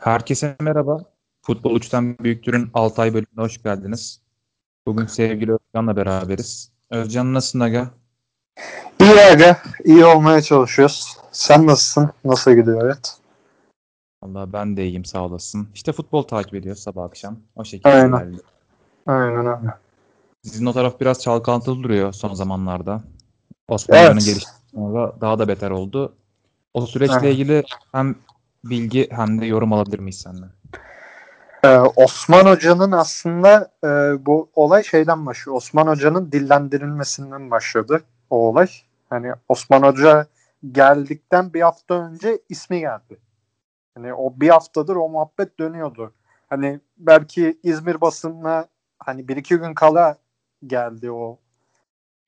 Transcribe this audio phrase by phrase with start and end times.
[0.00, 1.04] Herkese merhaba.
[1.42, 4.20] Futbol Uçtan Büyüktür'ün 6 ay bölümüne hoş geldiniz.
[4.86, 6.70] Bugün sevgili Özcan'la beraberiz.
[6.90, 7.90] Özcan nasılsın Aga?
[9.00, 9.58] İyi Aga.
[9.84, 11.16] İyi olmaya çalışıyoruz.
[11.32, 12.10] Sen nasılsın?
[12.24, 13.18] Nasıl gidiyor hayat?
[14.22, 15.68] Valla ben de iyiyim sağ olasın.
[15.74, 17.36] İşte futbol takip ediyoruz sabah akşam.
[17.56, 18.08] O şekilde Aynen.
[18.08, 18.44] ilerliyor.
[19.06, 19.74] Aynen öyle.
[20.42, 23.02] Sizin o taraf biraz çalkantılı duruyor son zamanlarda.
[23.68, 24.24] Osman Evet.
[24.24, 26.14] Gelişi sonra daha da beter oldu.
[26.74, 28.16] O süreçle ilgili hem
[28.64, 30.50] bilgi hem de yorum alabilir miyiz senden?
[31.64, 33.88] Ee, Osman Hoca'nın aslında e,
[34.26, 35.56] bu olay şeyden başlıyor.
[35.56, 38.68] Osman Hoca'nın dillendirilmesinden başladı o olay.
[39.10, 40.26] Hani Osman Hoca
[40.72, 43.18] geldikten bir hafta önce ismi geldi.
[43.94, 46.12] Hani o bir haftadır o muhabbet dönüyordu.
[46.50, 48.66] Hani belki İzmir basınına
[48.98, 50.16] hani bir iki gün kala
[50.66, 51.38] geldi o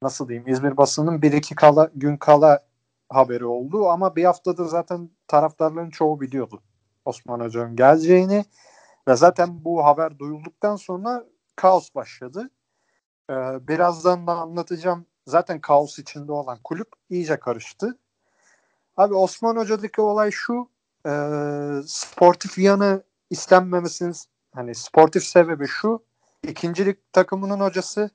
[0.03, 2.61] nasıl diyeyim İzmir basının bir iki kala, gün kala
[3.15, 6.63] haberi oldu ama bir haftadır zaten taraftarların çoğu biliyordu
[7.05, 8.45] Osman Hoca'nın geleceğini
[9.09, 11.25] ve zaten bu haber duyulduktan sonra
[11.57, 12.51] kaos başladı.
[13.31, 13.35] Ee,
[13.69, 15.07] birazdan da anlatacağım.
[15.27, 17.99] Zaten kaos içinde olan kulüp iyice karıştı.
[18.97, 20.69] Abi Osman Hoca'daki olay şu
[21.07, 21.11] e,
[21.87, 24.15] sportif yanı istenmemesinin
[24.55, 26.05] hani sportif sebebi şu
[26.43, 28.11] ikincilik takımının hocası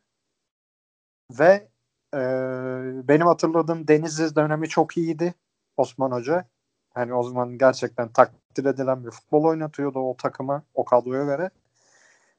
[1.31, 1.69] ve
[2.13, 2.19] e,
[3.07, 5.33] benim hatırladığım Denizli dönemi çok iyiydi
[5.77, 6.45] Osman Hoca.
[6.93, 11.49] Hani o zaman gerçekten takdir edilen bir futbol oynatıyordu o takıma, o kadroya göre.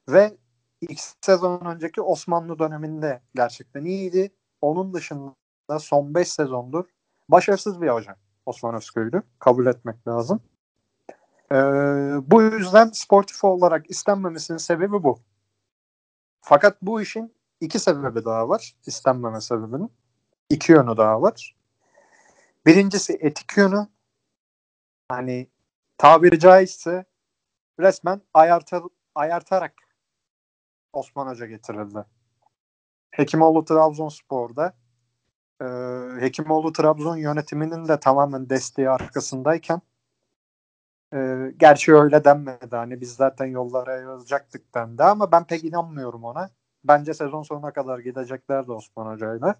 [0.09, 0.37] Ve
[0.81, 4.31] ilk sezon önceki Osmanlı döneminde gerçekten iyiydi.
[4.61, 6.85] Onun dışında son 5 sezondur
[7.29, 9.23] başarısız bir hoca Osman Özköylü.
[9.39, 10.41] Kabul etmek lazım.
[11.53, 11.57] Ee,
[12.31, 15.19] bu yüzden sportif olarak istenmemesinin sebebi bu.
[16.41, 18.77] Fakat bu işin iki sebebi daha var.
[18.87, 19.93] İstenmeme sebebinin.
[20.51, 21.57] İki yönü daha var.
[22.67, 23.89] Birincisi etik yönü.
[25.09, 25.51] Hani
[25.99, 27.05] tabiri caizse
[27.81, 28.83] resmen ayarta,
[29.15, 29.75] ayartarak
[30.93, 32.05] Osman Hoca getirildi.
[33.11, 34.75] Hekimoğlu Trabzonspor'da
[35.63, 35.67] e,
[36.21, 39.81] Hekimoğlu Trabzon yönetiminin de tamamen desteği arkasındayken
[41.15, 42.77] e, gerçi öyle denmedi.
[42.77, 46.51] Hani biz zaten yollara ayrılacaktık dendi ama ben pek inanmıyorum ona.
[46.85, 49.55] Bence sezon sonuna kadar gideceklerdi Osman Hoca'yla.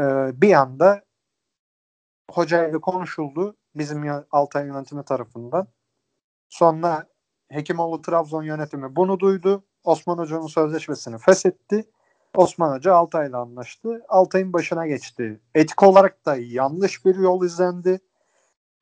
[0.00, 0.04] E,
[0.42, 1.02] bir anda
[2.30, 5.68] hocayla konuşuldu bizim Altay yönetimi tarafından.
[6.48, 7.06] Sonra
[7.48, 9.64] Hekimoğlu Trabzon yönetimi bunu duydu.
[9.84, 11.84] Osman Hoca'nın sözleşmesini feshetti.
[12.34, 14.04] Osman Hoca Altay'la anlaştı.
[14.08, 15.40] Altay'ın başına geçti.
[15.54, 18.00] Etik olarak da yanlış bir yol izlendi.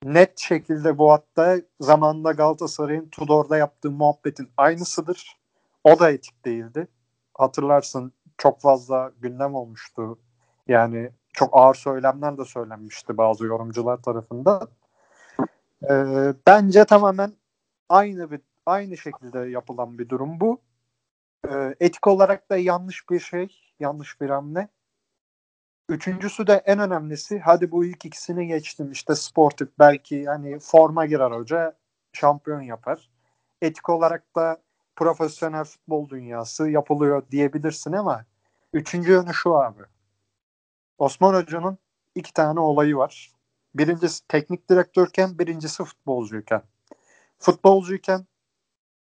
[0.04, 5.36] Net şekilde bu hatta zamanında Galatasaray'ın Tudor'da yaptığı muhabbetin aynısıdır.
[5.84, 6.88] O da etik değildi.
[7.38, 10.18] Hatırlarsın çok fazla gündem olmuştu.
[10.68, 14.68] Yani çok ağır söylemler de söylenmişti bazı yorumcular tarafından.
[15.90, 17.32] Ee, bence tamamen
[17.88, 20.60] aynı bir aynı şekilde yapılan bir durum bu.
[21.48, 24.68] Ee, etik olarak da yanlış bir şey, yanlış bir hamle.
[25.88, 28.92] Üçüncüsü de en önemlisi, hadi bu ilk ikisini geçtim.
[28.92, 31.76] İşte sportif belki hani forma girer hoca,
[32.12, 33.10] şampiyon yapar.
[33.62, 34.62] Etik olarak da
[34.96, 38.24] profesyonel futbol dünyası yapılıyor diyebilirsin ama
[38.72, 39.82] üçüncü yönü şu abi.
[40.98, 41.78] Osman Hoca'nın
[42.14, 43.32] iki tane olayı var.
[43.74, 46.62] Birincisi teknik direktörken, birincisi futbolcuyken.
[47.38, 48.26] Futbolcuyken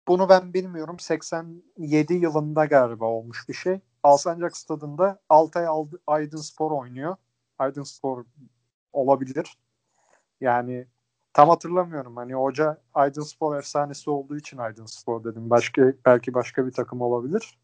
[0.07, 0.99] bunu ben bilmiyorum.
[0.99, 3.79] 87 yılında galiba olmuş bir şey.
[4.03, 7.15] Alsancak Stadında Altay Aldı- Aydınspor oynuyor.
[7.59, 8.25] Aydınspor
[8.93, 9.57] olabilir.
[10.41, 10.87] Yani
[11.33, 12.17] tam hatırlamıyorum.
[12.17, 15.49] Hani hoca Aydınspor efsanesi olduğu için Aydınspor dedim.
[15.49, 17.59] Başka belki başka bir takım olabilir.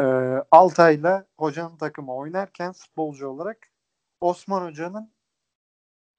[0.00, 0.04] Ee,
[0.50, 3.72] Altay'la hocanın takımı oynarken futbolcu olarak
[4.20, 5.12] Osman Hoca'nın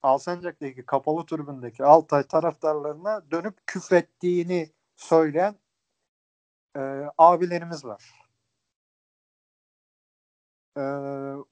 [0.03, 5.55] Alsancak'taki kapalı tribündeki Altay taraftarlarına dönüp küfrettiğini söyleyen
[6.77, 6.81] e,
[7.17, 8.13] abilerimiz var.
[10.77, 10.81] E,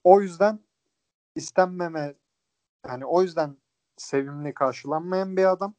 [0.04, 0.60] o yüzden
[1.36, 2.16] istenmeme
[2.88, 3.58] yani o yüzden
[4.02, 5.74] sevimli karşılanmayan bir adam.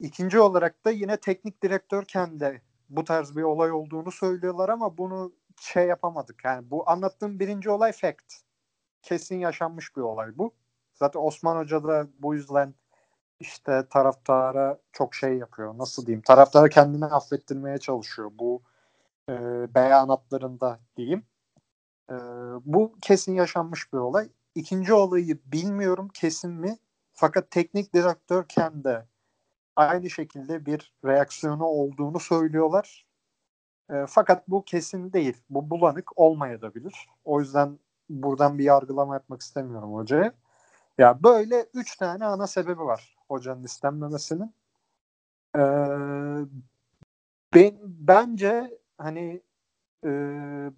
[0.00, 5.32] İkinci olarak da yine teknik direktörken de bu tarz bir olay olduğunu söylüyorlar ama bunu
[5.60, 6.44] şey yapamadık.
[6.44, 8.34] Yani bu anlattığım birinci olay fact.
[9.02, 10.54] Kesin yaşanmış bir olay bu.
[10.94, 12.74] Zaten Osman Hoca da bu yüzden
[13.40, 15.78] işte taraftara çok şey yapıyor.
[15.78, 16.22] Nasıl diyeyim?
[16.22, 18.30] Taraftarı kendini affettirmeye çalışıyor.
[18.34, 18.62] Bu
[19.28, 19.34] e,
[19.74, 21.26] beyanatlarında diyeyim.
[22.10, 22.14] E,
[22.64, 24.28] bu kesin yaşanmış bir olay.
[24.54, 26.78] İkinci olayı bilmiyorum kesin mi?
[27.12, 29.06] Fakat teknik direktörken de
[29.76, 33.06] aynı şekilde bir reaksiyonu olduğunu söylüyorlar.
[33.90, 35.36] E, fakat bu kesin değil.
[35.50, 37.08] Bu bulanık olmayabilir.
[37.24, 37.78] O yüzden
[38.10, 40.32] buradan bir yargılama yapmak istemiyorum hocaya.
[40.98, 44.54] Ya böyle üç tane ana sebebi var hocanın istenmemesinin.
[45.56, 45.60] Ee,
[47.54, 49.42] ben, bence hani
[50.04, 50.10] e,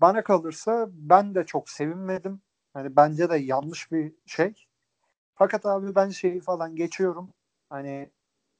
[0.00, 2.42] bana kalırsa ben de çok sevinmedim.
[2.76, 4.66] Hani bence de yanlış bir şey.
[5.34, 7.34] Fakat abi ben şeyi falan geçiyorum.
[7.70, 8.10] Hani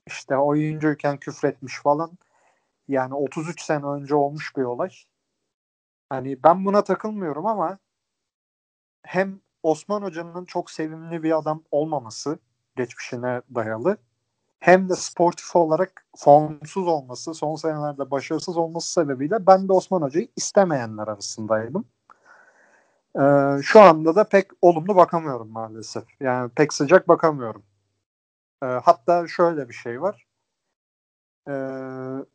[0.07, 2.19] işte oyuncuyken küfretmiş falan.
[2.89, 4.91] Yani 33 sene önce olmuş bir olay.
[6.09, 7.79] Hani ben buna takılmıyorum ama
[9.03, 12.39] hem Osman Hoca'nın çok sevimli bir adam olmaması
[12.77, 13.99] geçmişine dayalı
[14.61, 20.29] hem de sportif olarak formsuz olması, son senelerde başarısız olması sebebiyle ben de Osman Hoca'yı
[20.37, 21.87] istemeyenler arasındaydım.
[23.21, 26.05] Ee, şu anda da pek olumlu bakamıyorum maalesef.
[26.21, 27.65] Yani pek sıcak bakamıyorum.
[28.63, 30.27] Ee, hatta şöyle bir şey var.
[31.49, 32.27] Ee,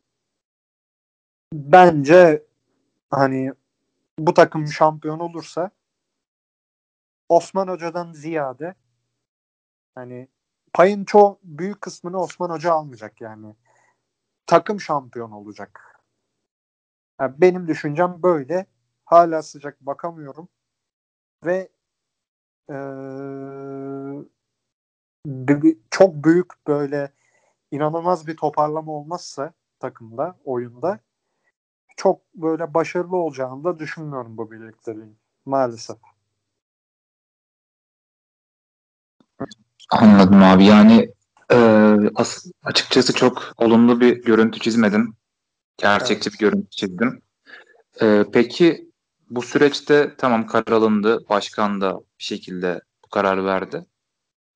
[1.52, 2.46] bence
[3.10, 3.52] hani
[4.18, 5.70] bu takım şampiyon olursa
[7.28, 8.74] Osman Hoca'dan ziyade
[9.94, 10.28] hani
[10.72, 13.54] payın çok büyük kısmını Osman Hoca almayacak yani.
[14.46, 16.02] Takım şampiyon olacak.
[17.20, 18.66] Yani benim düşüncem böyle.
[19.04, 20.48] Hala sıcak bakamıyorum.
[21.44, 21.68] Ve
[22.70, 22.74] ee,
[25.90, 27.12] çok büyük böyle
[27.70, 31.00] inanılmaz bir toparlama olmazsa takımda, oyunda
[31.96, 35.18] çok böyle başarılı olacağını da düşünmüyorum bu birlikteliğin.
[35.46, 35.96] Maalesef.
[39.90, 40.64] Anladım abi.
[40.64, 41.12] Yani
[41.52, 41.56] e,
[42.14, 45.14] as- açıkçası çok olumlu bir görüntü çizmedim.
[45.76, 46.40] Gerçekçi Evet.
[46.40, 47.22] bir görüntü çizdim.
[48.02, 48.91] E, peki
[49.34, 51.28] bu süreçte tamam karar alındı.
[51.28, 53.86] Başkan da bir şekilde bu kararı verdi.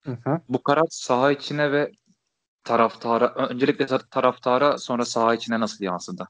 [0.05, 0.41] Hı hı.
[0.49, 1.93] Bu karar saha içine ve
[2.65, 6.29] taraftara, öncelikle taraftara sonra saha içine nasıl yansıdı?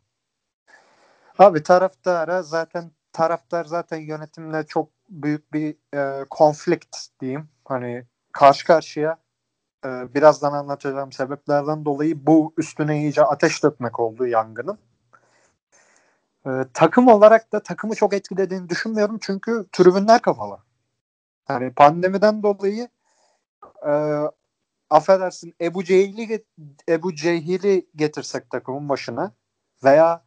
[1.39, 7.49] Abi taraftara zaten taraftar zaten yönetimle çok büyük bir e, konflikt diyeyim.
[7.65, 9.19] Hani karşı karşıya
[9.85, 14.79] e, birazdan anlatacağım sebeplerden dolayı bu üstüne iyice ateş dökmek oldu yangının.
[16.47, 20.59] E, takım olarak da takımı çok etkilediğini düşünmüyorum çünkü tribünler kapalı.
[21.45, 22.89] Hani pandemiden dolayı
[23.87, 23.93] e,
[24.91, 26.45] affedersin Ebu Cehil'i
[26.89, 29.33] Ebu Cehil'i getirsek takımın başına
[29.85, 30.25] veya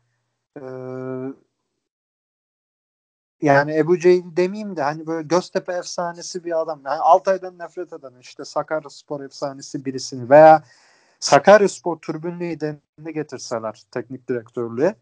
[0.57, 0.63] e,
[3.41, 6.81] yani Ebu Cehil demeyeyim de hani böyle Göztepe efsanesi bir adam.
[6.85, 10.63] Yani Altay'dan nefret eden işte Sakaryaspor efsanesi birisini veya
[11.19, 14.95] Sakaryaspor tribün liderini getirseler teknik direktörlüğe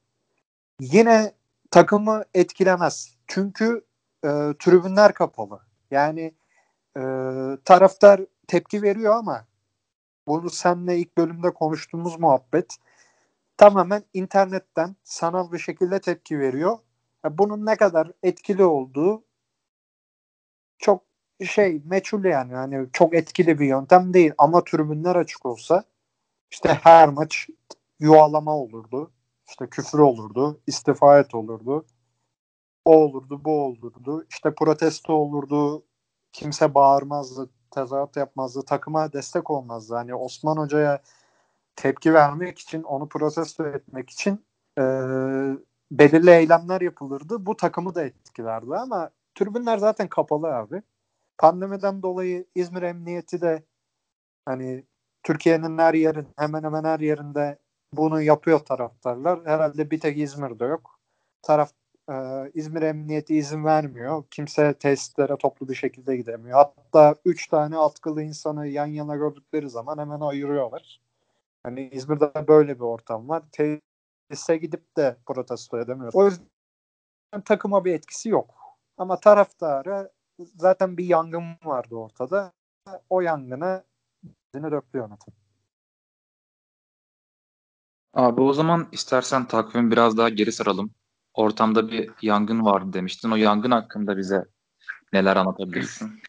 [0.80, 1.32] yine
[1.72, 3.16] takımı etkilemez.
[3.28, 3.86] Çünkü
[4.24, 4.30] e,
[4.60, 5.62] tribünler kapalı.
[5.92, 6.36] Yani
[6.98, 7.02] e,
[7.66, 9.48] taraftar tepki veriyor ama
[10.28, 12.78] bunu seninle ilk bölümde konuştuğumuz muhabbet
[13.58, 16.78] tamamen internetten sanal bir şekilde tepki veriyor.
[17.30, 19.24] Bunun ne kadar etkili olduğu
[20.80, 21.04] çok
[21.46, 22.56] şey meçhul yani.
[22.56, 25.84] Hani çok etkili bir yöntem değil ama tribünler açık olsa
[26.52, 27.50] işte her maç
[28.00, 29.12] yuvalama olurdu.
[29.50, 31.86] İşte küfür olurdu, istifa et olurdu.
[32.86, 34.26] O olurdu, bu olurdu.
[34.30, 35.84] İşte protesto olurdu.
[36.34, 38.66] Kimse bağırmazdı, tezahürat yapmazdı.
[38.66, 39.96] Takıma destek olmazdı.
[39.96, 41.02] Hani Osman Hoca'ya
[41.76, 44.46] tepki vermek için, onu protesto etmek için
[44.80, 44.84] e,
[45.92, 47.46] belirli eylemler yapılırdı.
[47.46, 50.82] Bu takımı da etkilerdi ama tribünler zaten kapalı abi.
[51.38, 53.64] Pandemiden dolayı İzmir Emniyeti de
[54.46, 54.86] hani
[55.24, 57.60] Türkiye'nin her yerin hemen hemen her yerinde
[57.94, 59.46] bunu yapıyor taraftarlar.
[59.46, 61.00] Herhalde bir tek İzmir'de yok.
[61.42, 61.72] Taraf
[62.10, 62.14] e,
[62.54, 64.24] İzmir Emniyeti izin vermiyor.
[64.32, 66.58] Kimse tesislere toplu bir şekilde gidemiyor.
[66.58, 71.02] Hatta üç tane atkılı insanı yan yana gördükleri zaman hemen ayırıyorlar.
[71.64, 73.44] Hani İzmir'de böyle bir ortam var.
[73.52, 76.12] Tesise gidip de protesto edemiyor.
[76.14, 78.56] O yüzden takıma bir etkisi yok.
[78.98, 80.10] Ama taraftara
[80.40, 82.54] zaten bir yangın vardı ortada.
[83.10, 83.84] O yangına
[84.54, 85.34] benzini döktü yönetim.
[88.18, 90.92] Abi o zaman istersen takvimi biraz daha geri saralım.
[91.34, 93.32] Ortamda bir yangın vardı demiştin.
[93.32, 94.46] O yangın hakkında bize
[95.14, 96.22] neler anlatabilirsin?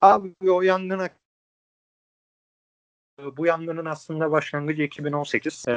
[0.00, 1.08] Abi o yangına
[3.36, 5.64] bu yangının aslında başlangıcı 2018.
[5.68, 5.72] Ee,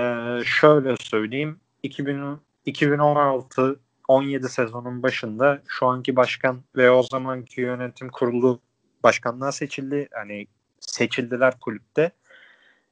[0.46, 1.60] şöyle söyleyeyim.
[1.84, 8.60] 2000, 2016 17 sezonun başında şu anki başkan ve o zamanki yönetim kurulu
[9.03, 10.08] başkanlığa seçildi.
[10.12, 10.48] Hani
[10.79, 12.12] seçildiler kulüpte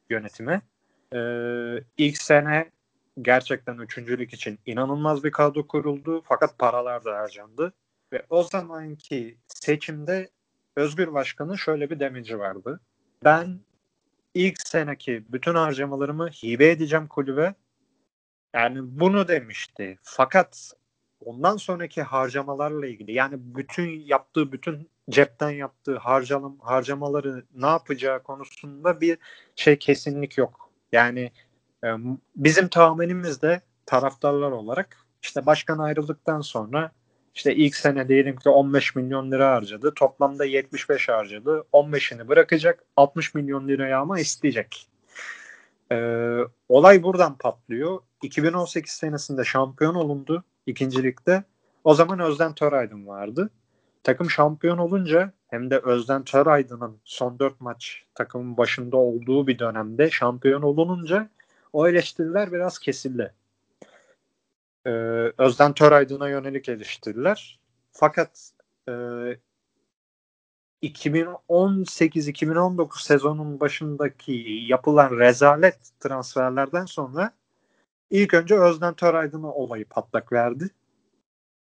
[0.10, 0.62] yönetime.
[1.14, 2.72] Ee, ilk sene
[3.22, 6.22] gerçekten üçüncülük için inanılmaz bir kadro kuruldu.
[6.26, 7.74] Fakat paralar da harcandı.
[8.14, 10.30] Ve o zamanki seçimde
[10.76, 12.80] Özgür Başkan'ın şöyle bir demeci vardı.
[13.24, 13.60] Ben
[14.34, 17.56] ilk seneki bütün harcamalarımı hibe edeceğim kulübe.
[18.54, 19.98] Yani bunu demişti.
[20.02, 20.74] Fakat
[21.26, 29.02] ondan sonraki harcamalarla ilgili yani bütün yaptığı bütün cepten yaptığı harcalım, harcamaları ne yapacağı konusunda
[29.02, 29.18] bir
[29.56, 30.63] şey kesinlik yok.
[30.94, 31.32] Yani
[31.84, 31.88] e,
[32.36, 36.92] bizim tahminimiz de taraftarlar olarak işte başkan ayrıldıktan sonra
[37.36, 39.94] işte ilk sene diyelim ki 15 milyon lira harcadı.
[39.94, 41.66] Toplamda 75 harcadı.
[41.74, 42.84] 15'ini bırakacak.
[42.98, 44.88] 60 milyon liraya ama isteyecek.
[45.92, 48.00] Ee, olay buradan patlıyor.
[48.22, 51.44] 2018 senesinde şampiyon olundu ikincilikte.
[51.84, 53.50] O zaman Özden Töraydın vardı.
[54.04, 60.10] Takım şampiyon olunca hem de Özden Töraydın'ın son 4 maç takımın başında olduğu bir dönemde
[60.10, 61.30] şampiyon olununca
[61.74, 63.34] o eleştiriler biraz kesildi.
[64.86, 64.90] Ee,
[65.38, 67.60] Özden Töraydın'a yönelik eleştiriler.
[67.92, 68.52] Fakat
[68.90, 68.94] e,
[70.84, 77.34] 2018-2019 sezonun başındaki yapılan rezalet transferlerden sonra
[78.10, 80.70] ilk önce Özden Töraydın'a olayı patlak verdi.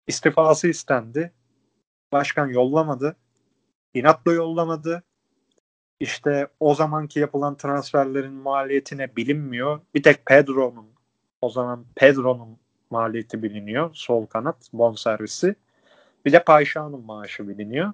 [0.06, 1.32] İstifası istendi.
[2.12, 3.16] Başkan yollamadı.
[3.94, 5.02] İnatla yollamadı.
[6.00, 9.80] İşte o zamanki yapılan transferlerin maliyetine bilinmiyor.
[9.94, 10.86] Bir tek Pedro'nun
[11.42, 12.58] o zaman Pedro'nun
[12.90, 13.90] maliyeti biliniyor.
[13.94, 15.54] Sol kanat bonservisi.
[16.24, 17.92] Bir de Payşan'ın maaşı biliniyor.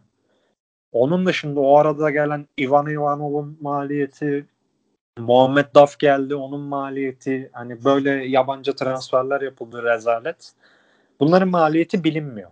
[0.93, 4.47] Onun dışında o arada gelen Ivan Ivanov'un maliyeti,
[5.19, 7.51] Muhammed Daf geldi onun maliyeti.
[7.53, 10.53] Hani böyle yabancı transferler yapıldı rezalet.
[11.21, 12.51] Bunların maliyeti bilinmiyor.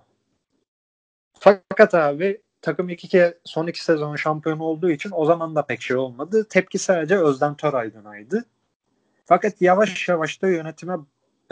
[1.38, 5.82] Fakat abi takım iki kere son iki sezon şampiyon olduğu için o zaman da pek
[5.82, 6.46] şey olmadı.
[6.50, 8.44] Tepki sadece Özden Töraydın'aydı.
[9.24, 10.96] Fakat yavaş yavaş da yönetime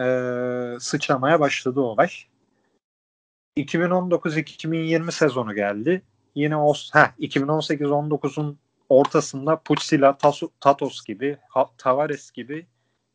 [0.00, 0.07] e,
[0.81, 2.09] sıçramaya başladı olay.
[3.57, 6.02] 2019-2020 sezonu geldi.
[6.35, 10.16] Yine o 2018-19'un ortasında Pucila,
[10.61, 11.38] Tatos gibi,
[11.78, 12.66] Tavares gibi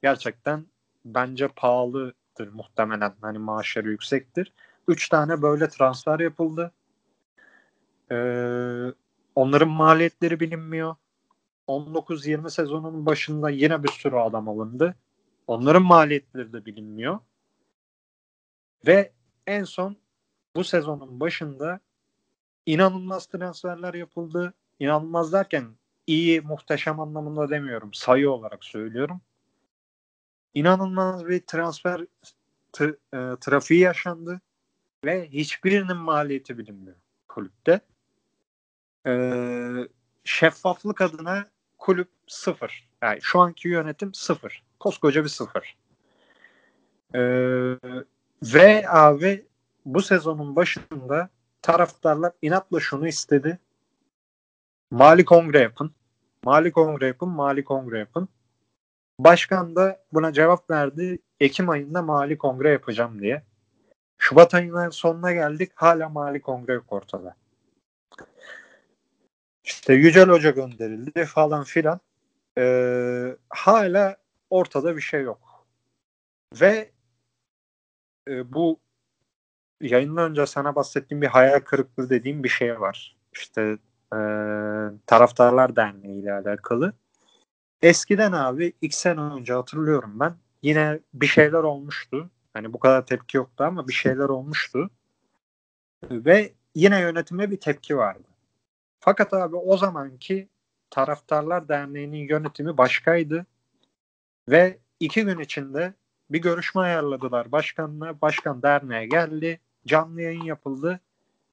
[0.03, 0.65] gerçekten
[1.05, 3.13] bence pahalıdır muhtemelen.
[3.21, 4.53] Hani maaşları yüksektir.
[4.87, 6.71] Üç tane böyle transfer yapıldı.
[8.11, 8.93] Ee,
[9.35, 10.95] onların maliyetleri bilinmiyor.
[11.67, 14.95] 19-20 sezonun başında yine bir sürü adam alındı.
[15.47, 17.19] Onların maliyetleri de bilinmiyor.
[18.87, 19.11] Ve
[19.47, 19.97] en son
[20.55, 21.79] bu sezonun başında
[22.65, 24.53] inanılmaz transferler yapıldı.
[24.79, 25.65] İnanılmaz derken
[26.07, 27.93] iyi, muhteşem anlamında demiyorum.
[27.93, 29.21] Sayı olarak söylüyorum.
[30.53, 32.01] İnanılmaz bir transfer
[32.81, 34.41] e, trafiği yaşandı
[35.05, 36.97] ve hiçbirinin maliyeti bilinmiyor
[37.37, 37.79] kulüpte.
[39.07, 39.87] Ee,
[40.23, 41.45] şeffaflık adına
[41.77, 42.89] kulüp sıfır.
[43.01, 44.63] Yani şu anki yönetim sıfır.
[44.79, 45.77] Koskoca bir sıfır.
[47.13, 47.19] Ee,
[48.43, 49.45] ve abi
[49.85, 51.29] bu sezonun başında
[51.61, 53.59] taraftarlar inatla şunu istedi.
[54.91, 55.91] Mali kongre yapın.
[56.43, 58.29] Mali kongre yapın, mali kongre yapın.
[59.19, 61.19] Başkan da buna cevap verdi.
[61.39, 63.43] Ekim ayında mali kongre yapacağım diye.
[64.17, 65.71] Şubat ayının sonuna geldik.
[65.75, 67.35] Hala mali kongre yok ortada.
[69.67, 71.99] İşte Yücel Hoca gönderildi falan filan.
[72.57, 74.17] Ee, hala
[74.49, 75.67] ortada bir şey yok.
[76.61, 76.91] Ve
[78.27, 78.79] e, bu
[79.81, 83.17] yayından önce sana bahsettiğim bir hayal kırıklığı dediğim bir şey var.
[83.33, 83.61] İşte
[84.13, 84.19] e,
[85.05, 86.93] Taraftarlar Derneği ile alakalı.
[87.81, 90.35] Eskiden abi iki sene önce hatırlıyorum ben.
[90.61, 92.29] Yine bir şeyler olmuştu.
[92.53, 94.89] Hani bu kadar tepki yoktu ama bir şeyler olmuştu.
[96.11, 98.26] Ve yine yönetime bir tepki vardı.
[98.99, 100.49] Fakat abi o zamanki
[100.89, 103.45] Taraftarlar Derneği'nin yönetimi başkaydı.
[104.49, 105.93] Ve iki gün içinde
[106.29, 108.21] bir görüşme ayarladılar başkanla.
[108.21, 109.59] Başkan derneğe geldi.
[109.85, 110.99] Canlı yayın yapıldı.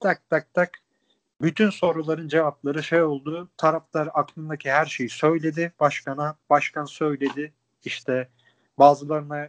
[0.00, 0.78] Tak tak tak.
[1.42, 3.48] Bütün soruların cevapları şey oldu.
[3.56, 6.36] Taraftar aklındaki her şeyi söyledi başkana.
[6.50, 7.52] Başkan söyledi.
[7.84, 8.28] İşte
[8.78, 9.48] bazılarına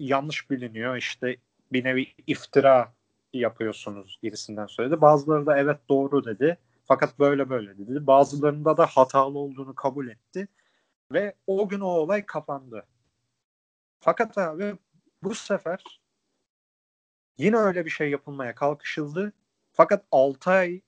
[0.00, 0.96] yanlış biliniyor.
[0.96, 1.36] İşte
[1.72, 2.92] bir nevi iftira
[3.32, 5.00] yapıyorsunuz gibisinden söyledi.
[5.00, 6.58] Bazıları da evet doğru dedi.
[6.88, 8.06] Fakat böyle böyle dedi.
[8.06, 10.48] Bazılarında da hatalı olduğunu kabul etti.
[11.12, 12.86] Ve o gün o olay kapandı.
[14.00, 14.78] Fakat abi
[15.22, 16.00] bu sefer
[17.38, 19.32] yine öyle bir şey yapılmaya kalkışıldı.
[19.72, 20.80] Fakat 6 ay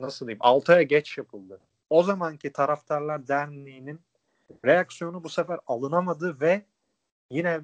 [0.00, 1.60] nasıl diyeyim 6 aya geç yapıldı.
[1.90, 4.00] O zamanki Taraftarlar Derneği'nin
[4.64, 6.66] reaksiyonu bu sefer alınamadı ve
[7.30, 7.60] yine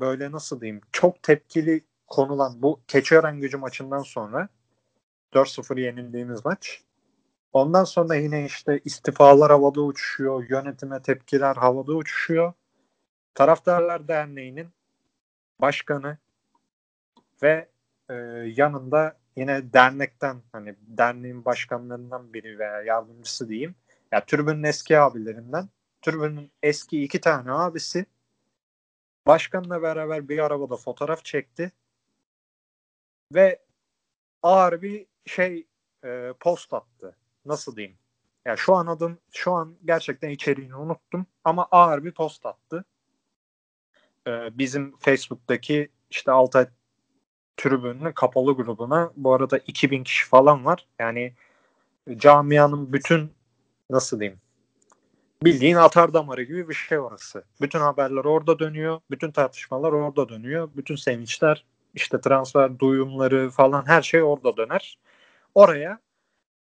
[0.00, 4.48] böyle nasıl diyeyim çok tepkili konulan bu Keçiören gücü maçından sonra
[5.34, 6.82] 4-0 yenildiğimiz maç.
[7.52, 12.52] Ondan sonra yine işte istifalar havada uçuşuyor, yönetime tepkiler havada uçuşuyor.
[13.34, 14.68] Taraftarlar Derneği'nin
[15.60, 16.18] başkanı
[17.42, 17.68] ve
[18.08, 18.14] e,
[18.54, 23.74] yanında yine dernekten hani derneğin başkanlarından biri veya yardımcısı diyeyim.
[24.12, 25.68] Ya yani eski abilerinden.
[26.02, 28.06] Türbünün eski iki tane abisi
[29.26, 31.72] başkanla beraber bir arabada fotoğraf çekti
[33.34, 33.58] ve
[34.42, 35.66] ağır bir şey
[36.04, 37.16] e, post attı.
[37.44, 37.96] Nasıl diyeyim?
[38.44, 42.84] Ya şu an adım şu an gerçekten içeriğini unuttum ama ağır bir post attı.
[44.26, 46.66] Ee, bizim Facebook'taki işte Altay
[47.56, 50.86] tribününün kapalı grubuna bu arada 2000 kişi falan var.
[50.98, 51.34] Yani
[52.16, 53.32] camianın bütün
[53.90, 54.40] nasıl diyeyim
[55.42, 57.44] bildiğin atar damarı gibi bir şey orası.
[57.60, 59.00] Bütün haberler orada dönüyor.
[59.10, 60.68] Bütün tartışmalar orada dönüyor.
[60.76, 64.98] Bütün sevinçler işte transfer duyumları falan her şey orada döner.
[65.54, 66.00] Oraya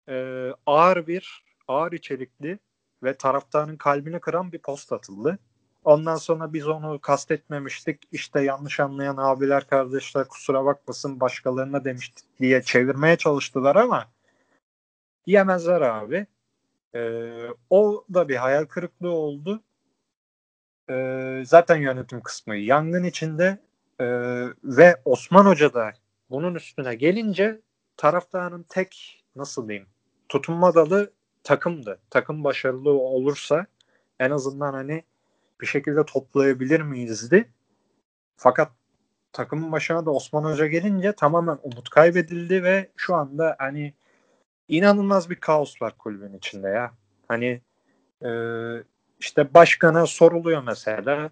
[0.09, 2.59] e, ağır bir ağır içerikli
[3.03, 5.39] ve taraftarın kalbini kıran bir post atıldı.
[5.83, 8.03] Ondan sonra biz onu kastetmemiştik.
[8.11, 14.07] İşte yanlış anlayan abiler kardeşler kusura bakmasın başkalarına demiştik diye çevirmeye çalıştılar ama
[15.25, 16.27] yemezler abi.
[16.95, 19.63] Ee, o da bir hayal kırıklığı oldu.
[20.89, 23.57] Ee, zaten yönetim kısmı yangın içinde
[23.99, 24.05] ee,
[24.63, 25.93] ve Osman Hoca da
[26.29, 27.61] bunun üstüne gelince
[27.97, 29.87] taraftarın tek nasıl diyeyim
[30.29, 31.11] tutunma dalı
[31.43, 31.99] takımdı.
[32.09, 33.65] Takım başarılı olursa
[34.19, 35.03] en azından hani
[35.61, 37.49] bir şekilde toplayabilir miyizdi.
[38.37, 38.71] Fakat
[39.33, 43.93] takımın başına da Osman Hoca gelince tamamen umut kaybedildi ve şu anda hani
[44.67, 46.91] inanılmaz bir kaos var kulübün içinde ya.
[47.27, 47.61] Hani
[48.25, 48.29] e,
[49.19, 51.29] işte başkana soruluyor mesela.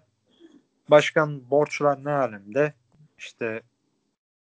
[0.90, 2.74] Başkan borçlar ne alemde?
[3.18, 3.62] İşte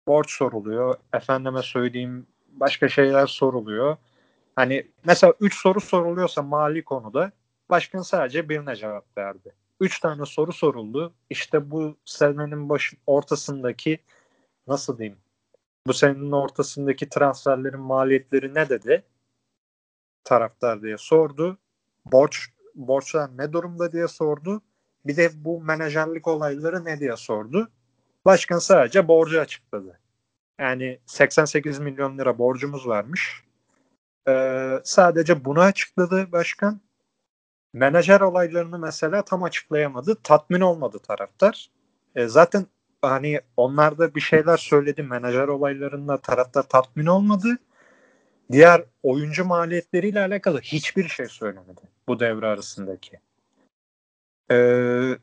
[0.08, 0.96] borç soruluyor.
[1.14, 3.98] Efendime söyleyeyim başka şeyler soruluyor.
[4.56, 7.32] Hani mesela 3 soru soruluyorsa mali konuda
[7.70, 9.54] başkan sadece birine cevap verdi.
[9.80, 11.14] 3 tane soru soruldu.
[11.30, 14.00] İşte bu senenin baş ortasındaki
[14.68, 15.18] nasıl diyeyim?
[15.88, 19.04] Bu senenin ortasındaki transferlerin maliyetleri ne dedi?
[20.24, 21.58] Taraftar diye sordu.
[22.06, 24.62] Borç borçlar ne durumda diye sordu.
[25.06, 27.72] Bir de bu menajerlik olayları ne diye sordu.
[28.26, 30.00] Başkan sadece borcu açıkladı.
[30.60, 33.44] Yani 88 milyon lira borcumuz varmış.
[34.28, 36.82] Ee, sadece bunu açıkladı başkan.
[37.74, 40.16] Menajer olaylarını mesela tam açıklayamadı.
[40.24, 41.70] Tatmin olmadı taraftar.
[42.16, 42.66] Ee, zaten
[43.02, 45.04] hani onlar da bir şeyler söyledi.
[45.04, 47.58] Menajer olaylarında taraftar tatmin olmadı.
[48.52, 53.20] Diğer oyuncu maliyetleriyle alakalı hiçbir şey söylemedi bu devre arasındaki.
[54.52, 55.18] Ee,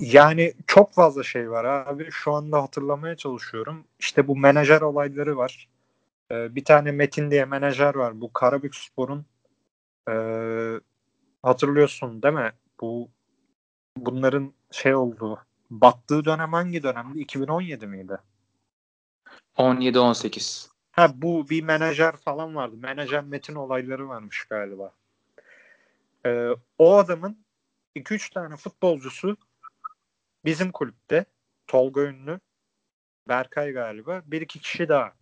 [0.00, 2.08] yani çok fazla şey var abi.
[2.10, 3.84] Şu anda hatırlamaya çalışıyorum.
[3.98, 5.68] İşte bu menajer olayları var.
[6.32, 8.20] Ee, bir tane Metin diye menajer var.
[8.20, 9.26] Bu Karabük Spor'un
[10.10, 10.14] e,
[11.42, 12.52] hatırlıyorsun değil mi?
[12.80, 13.08] Bu
[13.96, 15.38] bunların şey olduğu
[15.70, 17.20] battığı dönem hangi dönemdi?
[17.20, 18.18] 2017 miydi?
[19.56, 20.68] 17-18.
[20.92, 22.76] Ha bu bir menajer falan vardı.
[22.76, 24.92] Menajer Metin olayları varmış galiba.
[26.26, 27.44] Ee, o adamın
[27.96, 29.36] 2-3 tane futbolcusu
[30.44, 31.24] bizim kulüpte.
[31.66, 32.40] Tolga Ünlü,
[33.28, 34.22] Berkay galiba.
[34.26, 35.12] Bir iki kişi daha.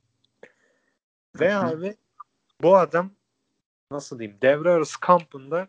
[1.41, 1.97] Ve abi
[2.63, 3.11] bu adam
[3.91, 5.69] nasıl diyeyim devre arası kampında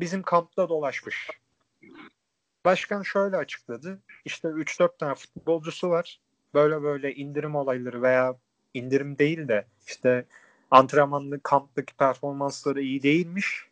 [0.00, 1.30] bizim kampta dolaşmış.
[2.64, 4.02] Başkan şöyle açıkladı.
[4.24, 6.20] İşte 3-4 tane futbolcusu var.
[6.54, 8.36] Böyle böyle indirim olayları veya
[8.74, 10.24] indirim değil de işte
[10.70, 13.66] antrenmanlı kamptaki performansları iyi değilmiş.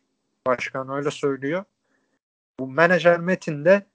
[0.47, 1.63] Başkan öyle söylüyor.
[2.59, 3.85] Bu menajer Metin de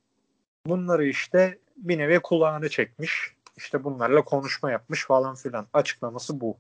[0.67, 3.35] bunları işte bir nevi kulağını çekmiş.
[3.57, 5.67] İşte bunlarla konuşma yapmış falan filan.
[5.73, 6.57] Açıklaması bu.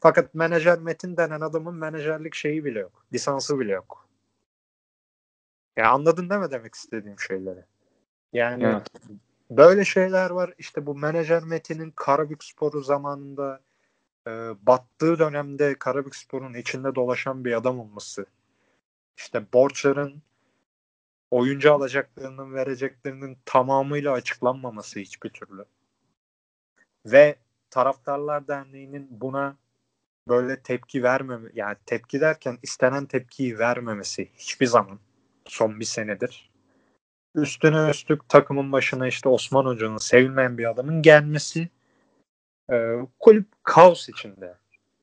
[0.00, 3.06] Fakat menajer Metin denen adamın menajerlik şeyi bile yok.
[3.12, 4.08] Lisansı bile yok.
[5.76, 7.64] Ya anladın değil mi demek istediğim şeyleri?
[8.32, 8.86] Yani Evet.
[9.50, 10.54] böyle şeyler var.
[10.58, 13.60] İşte bu menajer Metin'in Karabük Sporu zamanında
[14.26, 14.30] e,
[14.62, 18.26] battığı dönemde Karabük Spor'un içinde dolaşan bir adam olması.
[19.16, 20.22] İşte borçların
[21.32, 25.64] oyuncu alacaklarının vereceklerinin tamamıyla açıklanmaması hiçbir türlü.
[27.06, 27.36] Ve
[27.70, 29.56] Taraftarlar Derneği'nin buna
[30.28, 34.98] böyle tepki vermeme yani tepki derken istenen tepkiyi vermemesi hiçbir zaman
[35.44, 36.50] son bir senedir.
[37.34, 41.68] Üstüne üstlük takımın başına işte Osman Hoca'nın sevilmeyen bir adamın gelmesi
[42.72, 44.54] e, kulüp kaos içinde.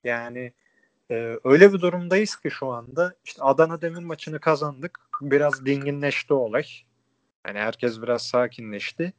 [0.03, 0.53] Yani
[1.11, 4.99] e, öyle bir durumdayız ki şu anda işte Adana Demir maçını kazandık.
[5.21, 6.65] Biraz dinginleşti olay.
[7.47, 9.13] Yani herkes biraz sakinleşti.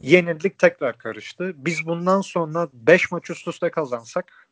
[0.00, 1.54] Yenildik tekrar karıştı.
[1.56, 4.48] Biz bundan sonra 5 maç üst üste kazansak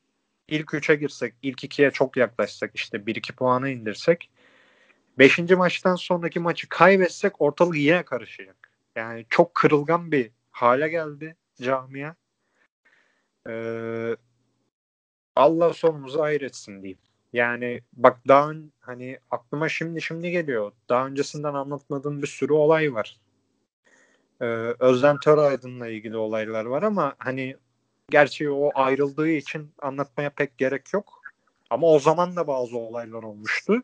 [0.48, 4.30] ilk 3'e girsek, ilk 2'ye çok yaklaşsak işte 1-2 puanı indirsek
[5.18, 5.38] 5.
[5.38, 8.70] maçtan sonraki maçı kaybetsek ortalık yine karışacak.
[8.96, 12.14] Yani çok kırılgan bir hale geldi camia.
[13.48, 14.16] Ee,
[15.36, 16.98] Allah sonumuzu hayretsin diyeyim.
[17.32, 20.72] Yani bak daha hani aklıma şimdi şimdi geliyor.
[20.88, 23.20] Daha öncesinden anlatmadığım bir sürü olay var.
[24.40, 24.44] Ee,
[24.78, 27.56] Özlem Töraydın'la ilgili olaylar var ama hani
[28.10, 31.22] Gerçi o ayrıldığı için anlatmaya pek gerek yok.
[31.70, 33.82] Ama o zaman da bazı olaylar olmuştu.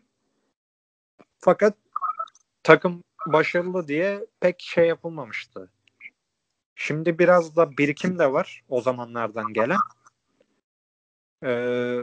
[1.38, 1.74] Fakat
[2.62, 5.70] takım başarılı diye pek şey yapılmamıştı.
[6.74, 9.78] Şimdi biraz da birikim de var o zamanlardan gelen.
[11.44, 11.98] Ee,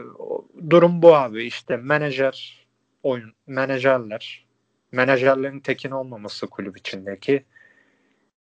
[0.70, 1.44] durum bu abi.
[1.44, 2.66] İşte menajer
[3.02, 4.46] oyun menajerler
[4.92, 7.44] menajerlerin tekin olmaması kulüp içindeki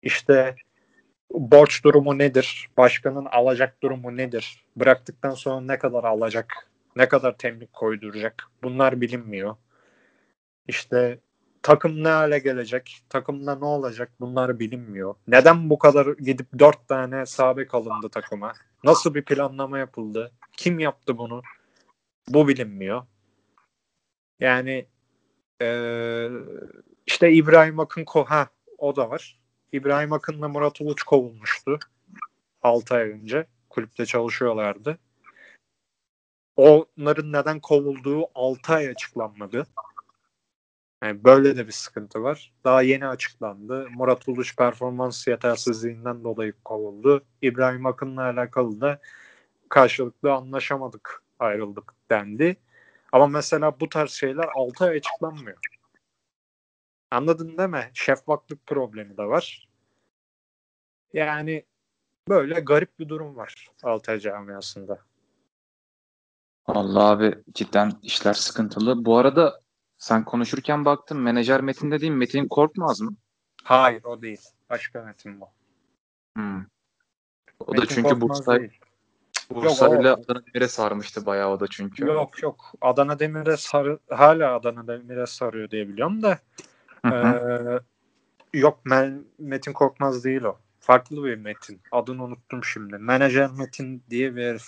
[0.02, 0.56] işte
[1.32, 2.70] borç durumu nedir?
[2.78, 4.66] Başkanın alacak durumu nedir?
[4.76, 6.70] Bıraktıktan sonra ne kadar alacak?
[6.96, 8.44] Ne kadar temlik koyduracak?
[8.64, 9.56] Bunlar bilinmiyor.
[10.68, 11.20] İşte
[11.64, 13.04] takım ne hale gelecek?
[13.10, 14.12] Takımda ne olacak?
[14.20, 15.16] Bunlar bilinmiyor.
[15.28, 18.54] Neden bu kadar gidip dört tane sabek alındı takıma?
[18.84, 20.32] Nasıl bir planlama yapıldı?
[20.58, 21.42] Kim yaptı bunu?
[22.28, 23.04] Bu bilinmiyor.
[24.40, 24.88] Yani
[25.62, 26.30] ee,
[27.08, 29.40] işte İbrahim Akın ha o da var.
[29.72, 31.80] İbrahim Akın'la Murat Uluç kovulmuştu
[32.62, 33.48] 6 ay önce.
[33.70, 34.98] Kulüpte çalışıyorlardı.
[36.56, 39.68] Onların neden kovulduğu 6 ay açıklanmadı.
[41.04, 42.54] Yani böyle de bir sıkıntı var.
[42.64, 43.90] Daha yeni açıklandı.
[43.90, 47.26] Murat Uluç performans yetersizliğinden dolayı kovuldu.
[47.42, 49.00] İbrahim Akın'la alakalı da
[49.70, 52.58] karşılıklı anlaşamadık, ayrıldık dendi.
[53.12, 55.58] Ama mesela bu tarz şeyler 6 ay açıklanmıyor.
[57.12, 57.92] Anladın değil mi?
[57.94, 59.68] Şeffaflık problemi de var.
[61.14, 61.66] Yani
[62.30, 65.00] böyle garip bir durum var Altay camiasında.
[66.66, 69.06] Allah abi cidden işler sıkıntılı.
[69.06, 69.62] Bu arada
[69.98, 73.16] sen konuşurken baktım menajer Metin dediğim Metin Korkmaz mı?
[73.64, 74.42] Hayır o değil.
[74.70, 75.50] Başka Metin bu.
[76.36, 76.60] Hmm.
[77.60, 78.60] O Metin da çünkü Bursa.
[79.52, 82.06] Bursa Yok, ile o- Adana Demir'e sarmıştı bayağı o da çünkü.
[82.06, 82.72] Yok yok.
[82.82, 86.40] Adana Demir'e sarı hala Adana Demir'e sarıyor diye biliyorum da
[87.06, 87.82] Hı hı.
[88.54, 90.58] Ee, yok Men- Metin Korkmaz değil o.
[90.80, 91.82] Farklı bir Metin.
[91.92, 92.98] Adını unuttum şimdi.
[92.98, 94.68] Menajer Metin diye bir herif.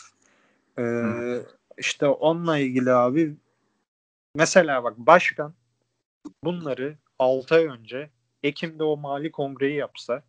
[0.77, 1.45] Ee, Hı.
[1.77, 3.35] işte onunla ilgili abi
[4.35, 5.53] mesela bak başkan
[6.43, 8.09] bunları 6 ay önce
[8.43, 10.23] Ekim'de o mali kongreyi yapsa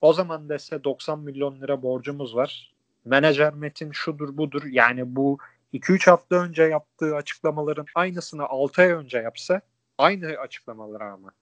[0.00, 2.74] o zaman dese 90 milyon lira borcumuz var.
[3.04, 5.38] Menajer Metin şudur budur yani bu
[5.72, 9.60] 2-3 hafta önce yaptığı açıklamaların aynısını 6 ay önce yapsa
[9.98, 11.32] aynı açıklamalar ama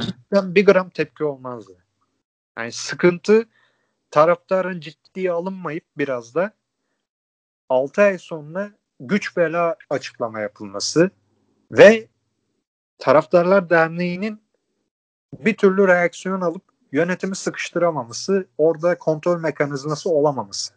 [0.00, 1.84] cidden bir gram tepki olmazdı.
[2.58, 3.48] Yani sıkıntı
[4.10, 6.52] taraftarın ciddiye alınmayıp biraz da
[7.68, 8.70] 6 ay sonra
[9.00, 11.10] güç bela açıklama yapılması
[11.70, 12.08] ve
[12.98, 14.42] Taraftarlar Derneği'nin
[15.32, 20.74] bir türlü reaksiyon alıp yönetimi sıkıştıramaması, orada kontrol mekanizması olamaması.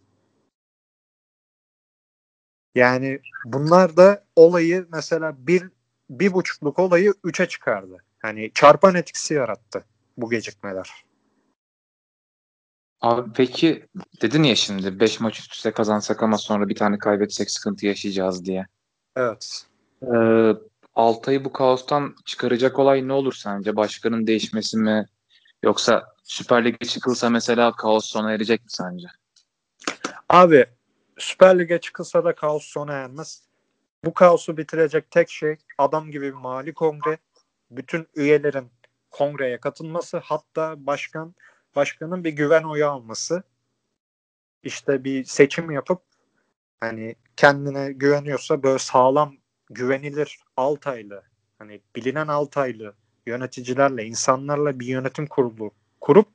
[2.75, 5.69] Yani bunlar da olayı mesela bir,
[6.09, 7.97] bir buçukluk olayı üçe çıkardı.
[8.19, 9.85] Hani çarpan etkisi yarattı
[10.17, 11.05] bu gecikmeler.
[13.01, 13.87] Abi peki
[14.21, 18.45] dedin ya şimdi 5 maç üst üste kazansak ama sonra bir tane kaybetsek sıkıntı yaşayacağız
[18.45, 18.65] diye.
[19.15, 19.65] Evet.
[20.03, 20.53] Ee,
[20.95, 23.75] Altay'ı bu kaostan çıkaracak olay ne olur sence?
[23.75, 25.05] Başkanın değişmesi mi?
[25.63, 29.07] Yoksa Süper Lig'e çıkılsa mesela kaos sona erecek mi sence?
[30.29, 30.65] Abi
[31.17, 33.43] Süper Lig'e çıkılsa da kaos sona ermez.
[34.05, 37.17] Bu kaosu bitirecek tek şey adam gibi bir mali kongre.
[37.71, 38.71] Bütün üyelerin
[39.11, 41.35] kongreye katılması hatta başkan
[41.75, 43.43] başkanın bir güven oyu alması.
[44.63, 46.01] İşte bir seçim yapıp
[46.79, 49.35] hani kendine güveniyorsa böyle sağlam
[49.69, 51.23] güvenilir Altaylı
[51.59, 52.93] hani bilinen Altaylı
[53.25, 56.27] yöneticilerle insanlarla bir yönetim kurulu kurup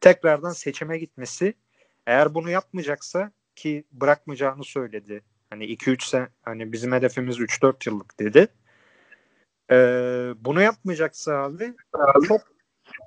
[0.00, 1.54] tekrardan seçime gitmesi
[2.06, 5.22] eğer bunu yapmayacaksa ki bırakmayacağını söyledi.
[5.50, 8.48] Hani 2-3 sene hani bizim hedefimiz 3-4 yıllık dedi.
[9.70, 11.74] Ee, bunu yapmayacaksa abi
[12.28, 12.40] çok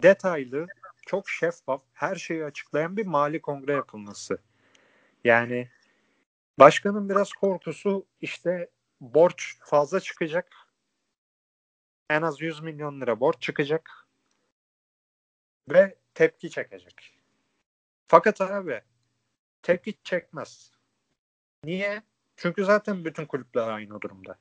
[0.03, 0.67] detaylı,
[1.05, 4.37] çok şeffaf, her şeyi açıklayan bir mali kongre yapılması.
[5.23, 5.69] Yani
[6.59, 8.69] başkanın biraz korkusu işte
[9.01, 10.55] borç fazla çıkacak.
[12.09, 14.07] En az 100 milyon lira borç çıkacak.
[15.69, 17.19] Ve tepki çekecek.
[18.07, 18.81] Fakat abi
[19.61, 20.71] tepki çekmez.
[21.63, 22.03] Niye?
[22.37, 24.37] Çünkü zaten bütün kulüpler aynı durumda.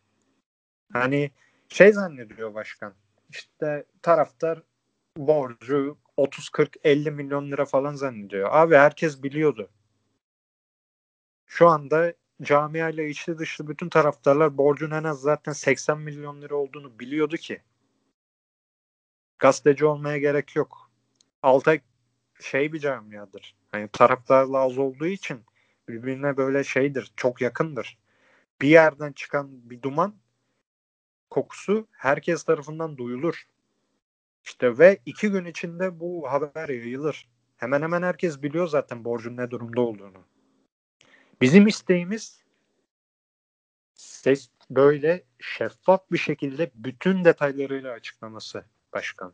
[0.93, 1.31] Hani
[1.69, 2.95] şey zannediyor başkan.
[3.31, 4.63] İşte taraftar
[5.17, 8.49] borcu 30 40 50 milyon lira falan zannediyor.
[8.53, 9.71] Abi herkes biliyordu.
[11.47, 16.99] Şu anda camiayla içli dışlı bütün taraftarlar borcun en az zaten 80 milyon lira olduğunu
[16.99, 17.63] biliyordu ki.
[19.39, 20.91] Gazeteci olmaya gerek yok.
[21.43, 21.81] Altay
[22.41, 23.57] şey bir camiadır.
[23.73, 25.45] Hani taraftarla az olduğu için
[25.89, 27.99] birbirine böyle şeydir, çok yakındır.
[28.61, 30.15] Bir yerden çıkan bir duman
[31.31, 33.49] kokusu herkes tarafından duyulur.
[34.45, 37.29] İşte ve iki gün içinde bu haber yayılır.
[37.57, 40.25] Hemen hemen herkes biliyor zaten borcun ne durumda olduğunu.
[41.41, 42.45] Bizim isteğimiz
[43.95, 49.33] ses böyle şeffaf bir şekilde bütün detaylarıyla açıklaması başkan.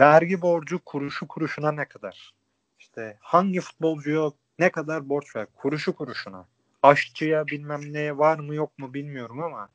[0.00, 2.34] Vergi borcu kuruşu kuruşuna ne kadar?
[2.78, 5.46] İşte hangi futbolcuya ne kadar borç ver?
[5.54, 6.48] Kuruşu kuruşuna.
[6.82, 9.68] Aşçıya bilmem neye var mı yok mu bilmiyorum ama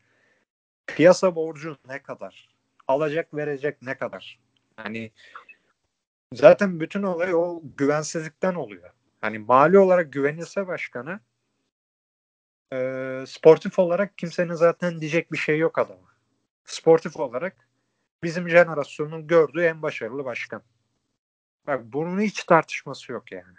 [0.87, 2.58] piyasa borcu ne kadar?
[2.89, 4.39] Alacak verecek ne kadar?
[4.75, 5.11] Hani
[6.33, 8.89] zaten bütün olay o güvensizlikten oluyor.
[9.21, 11.19] Hani mali olarak güvenilse başkana
[12.73, 16.13] e, sportif olarak kimsenin zaten diyecek bir şey yok adama.
[16.65, 17.69] Sportif olarak
[18.23, 20.61] bizim jenerasyonun gördüğü en başarılı başkan.
[21.67, 23.57] Bak bunun hiç tartışması yok yani.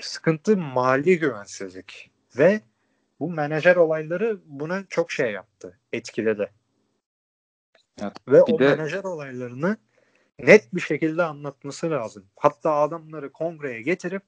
[0.00, 2.60] Sıkıntı mali güvensizlik ve
[3.20, 6.52] bu menajer olayları buna çok şey yaptı, etkiledi.
[8.00, 9.76] Ya, ve bir o de- menajer olaylarını
[10.38, 12.24] net bir şekilde anlatması lazım.
[12.36, 14.22] Hatta adamları kongreye getirip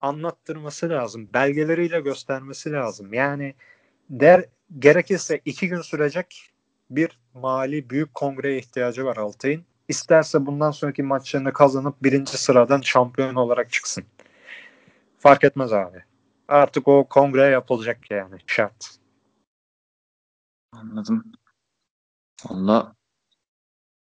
[0.00, 1.28] anlattırması lazım.
[1.34, 3.12] Belgeleriyle göstermesi lazım.
[3.12, 3.54] Yani
[4.10, 4.44] der
[4.78, 6.50] gerekirse iki gün sürecek
[6.90, 9.64] bir mali büyük kongreye ihtiyacı var Altay'ın.
[9.88, 14.04] İsterse bundan sonraki maçlarını kazanıp birinci sıradan şampiyon olarak çıksın.
[15.18, 16.02] Fark etmez abi.
[16.48, 18.98] Artık o kongre yapılacak yani şart.
[20.72, 21.32] Anladım.
[22.50, 22.94] Valla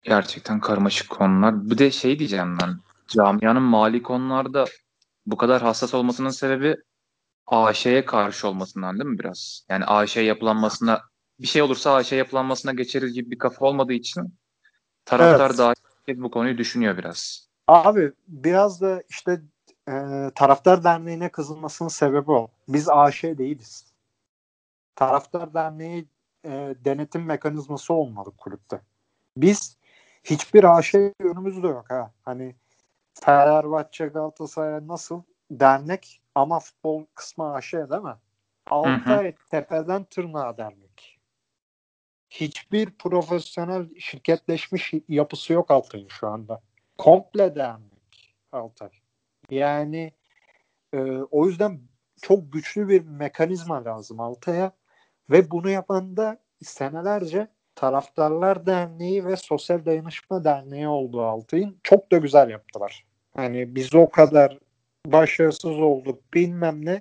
[0.02, 1.70] gerçekten karmaşık konular.
[1.70, 2.80] Bir de şey diyeceğim ben.
[3.08, 4.64] Camianın mali konularda
[5.26, 6.76] bu kadar hassas olmasının sebebi
[7.46, 9.66] AŞ'ye karşı olmasından değil mi biraz?
[9.68, 11.02] Yani AŞ yapılanmasına
[11.40, 14.34] bir şey olursa AŞ yapılanmasına geçeriz gibi bir kafa olmadığı için
[15.04, 15.58] taraftar Evet.
[15.58, 15.74] daha
[16.08, 17.48] bu konuyu düşünüyor biraz.
[17.66, 19.40] Abi biraz da işte
[19.88, 22.48] e, taraftar derneğine kızılmasının sebebi o.
[22.68, 23.84] Biz AŞ değiliz.
[24.94, 26.06] Taraftar derneği
[26.44, 28.80] e, denetim mekanizması olmalı kulüpte.
[29.36, 29.76] Biz
[30.24, 32.12] hiçbir AŞ yönümüz de yok ha.
[32.22, 32.54] Hani
[33.14, 38.16] Fenerbahçe Galatasaray nasıl dernek ama futbol kısmı AŞ değil mi?
[38.70, 41.18] Altay tepeden tırnağa dernek.
[42.30, 46.60] Hiçbir profesyonel şirketleşmiş yapısı yok Altay'ın şu anda.
[46.98, 48.90] Komple dernek Altay.
[49.50, 50.12] Yani
[50.92, 51.80] e, o yüzden
[52.22, 54.72] çok güçlü bir mekanizma lazım Altay'a
[55.30, 62.18] ve bunu yapan da senelerce Taraftarlar Derneği ve Sosyal Dayanışma Derneği olduğu Altay'ın çok da
[62.18, 63.04] güzel yaptılar.
[63.36, 64.58] Hani biz o kadar
[65.06, 67.00] başarısız olduk bilmem ne.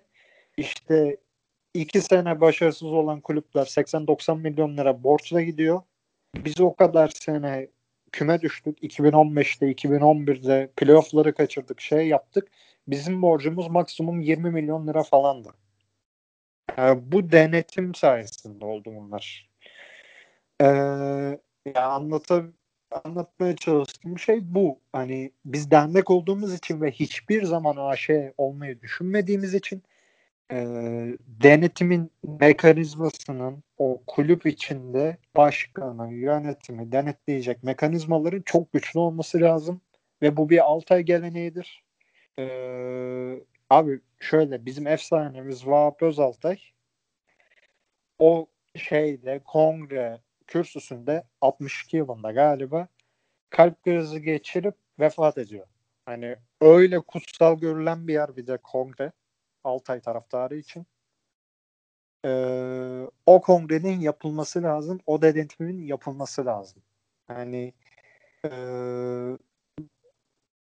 [0.58, 1.18] İşte
[1.74, 5.82] iki sene başarısız olan kulüpler 80-90 milyon lira borçla gidiyor.
[6.36, 7.68] Biz o kadar sene
[8.12, 8.84] küme düştük.
[8.84, 12.48] 2015'te, 2011'de playoff'ları kaçırdık, şey yaptık.
[12.88, 15.50] Bizim borcumuz maksimum 20 milyon lira falandı.
[16.78, 19.50] Yani bu denetim sayesinde oldu bunlar.
[20.62, 20.66] Ee,
[21.76, 22.44] ya anlata,
[23.06, 24.80] anlatmaya çalıştığım şey bu.
[24.92, 29.84] Hani biz dernek olduğumuz için ve hiçbir zaman AŞ olmayı düşünmediğimiz için
[30.52, 30.58] e,
[31.28, 39.82] denetimin mekanizmasının o kulüp içinde başkanı, yönetimi denetleyecek mekanizmaların çok güçlü olması lazım.
[40.22, 41.84] Ve bu bir Altay geleneğidir.
[42.40, 46.60] Ee, abi şöyle bizim efsanemiz Vahap Özaltay
[48.20, 52.88] o şeyde kongre kürsüsünde 62 yılında galiba
[53.50, 55.68] kalp krizi geçirip vefat ediyor.
[56.06, 59.12] Hani öyle kutsal görülen bir yer bir de kongre
[59.64, 60.86] Altay taraftarı için.
[62.26, 65.00] Ee, o kongrenin yapılması lazım.
[65.06, 66.84] O denetimin yapılması lazım.
[67.28, 67.74] Hani
[68.46, 68.50] e,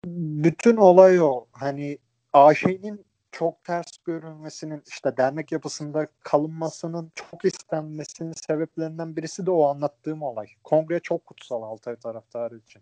[0.06, 1.48] bütün olay o.
[1.52, 1.98] Hani
[2.46, 10.24] AŞ'nin çok ters görülmesinin işte dernek yapısında kalınmasının çok istenmesinin sebeplerinden birisi de o anlattığım
[10.24, 10.48] olay.
[10.64, 12.82] Kongre çok kutsal Altay taraftarı için.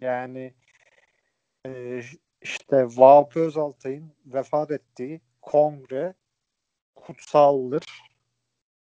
[0.00, 0.54] Yani
[1.66, 2.00] e,
[2.42, 6.14] işte Vahap Özaltay'ın vefat ettiği kongre
[6.94, 7.84] kutsaldır.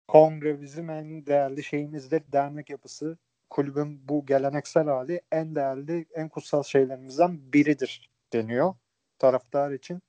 [0.09, 2.23] Kongre bizim en değerli şeyimizdir.
[2.33, 3.19] Dernek yapısı
[3.51, 8.75] kulübün bu geleneksel hali en değerli, en kutsal şeylerimizden biridir deniyor
[9.19, 10.03] taraftar için.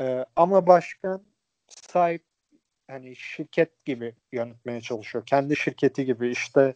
[0.00, 1.22] Ee, ama başkan
[1.68, 2.24] sahip
[2.90, 5.26] hani şirket gibi yönetmeye çalışıyor.
[5.26, 6.74] Kendi şirketi gibi işte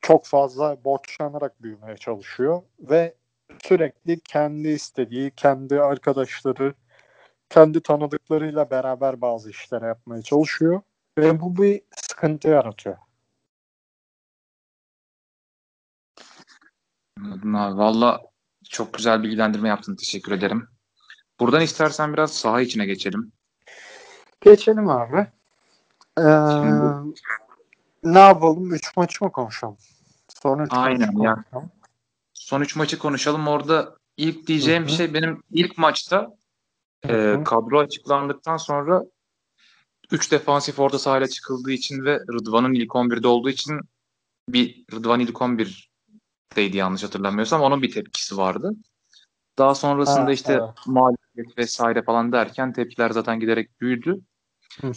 [0.00, 3.14] çok fazla borçlanarak büyümeye çalışıyor ve
[3.62, 6.74] sürekli kendi istediği, kendi arkadaşları,
[7.50, 10.82] kendi tanıdıklarıyla beraber bazı işler yapmaya çalışıyor
[11.18, 12.96] ve bu bir sıkıntı yaratıyor.
[17.18, 17.78] Anladım abi.
[17.78, 18.20] Valla
[18.70, 19.96] çok güzel bilgilendirme yaptın.
[19.96, 20.77] Teşekkür ederim.
[21.40, 23.32] Buradan istersen biraz saha içine geçelim.
[24.40, 25.26] Geçelim abi.
[26.18, 26.22] Ee,
[26.52, 27.18] Şimdi-
[28.02, 28.74] ne yapalım?
[28.74, 29.76] Üç maçı mı konuşalım?
[30.42, 31.34] Sonra üç Aynen maçı ya.
[31.34, 31.70] konuşalım.
[32.34, 33.48] son 3 maçı konuşalım.
[33.48, 34.90] Orada ilk diyeceğim Hı hı.
[34.92, 36.36] şey benim ilk maçta
[37.06, 37.44] Hı e, hı.
[37.44, 39.02] kadro açıklandıktan sonra
[40.10, 43.80] 3 defansif orta sahayla çıkıldığı için ve Rıdvan'ın ilk 11'de olduğu için
[44.48, 48.72] bir Rıdvan ilk 11'deydi yanlış hatırlamıyorsam onun bir tepkisi vardı.
[49.58, 50.70] Daha sonrasında Ha, işte evet.
[50.86, 54.20] mağlubiyet vesaire falan derken tepkiler zaten giderek büyüdü.
[54.80, 54.92] Hı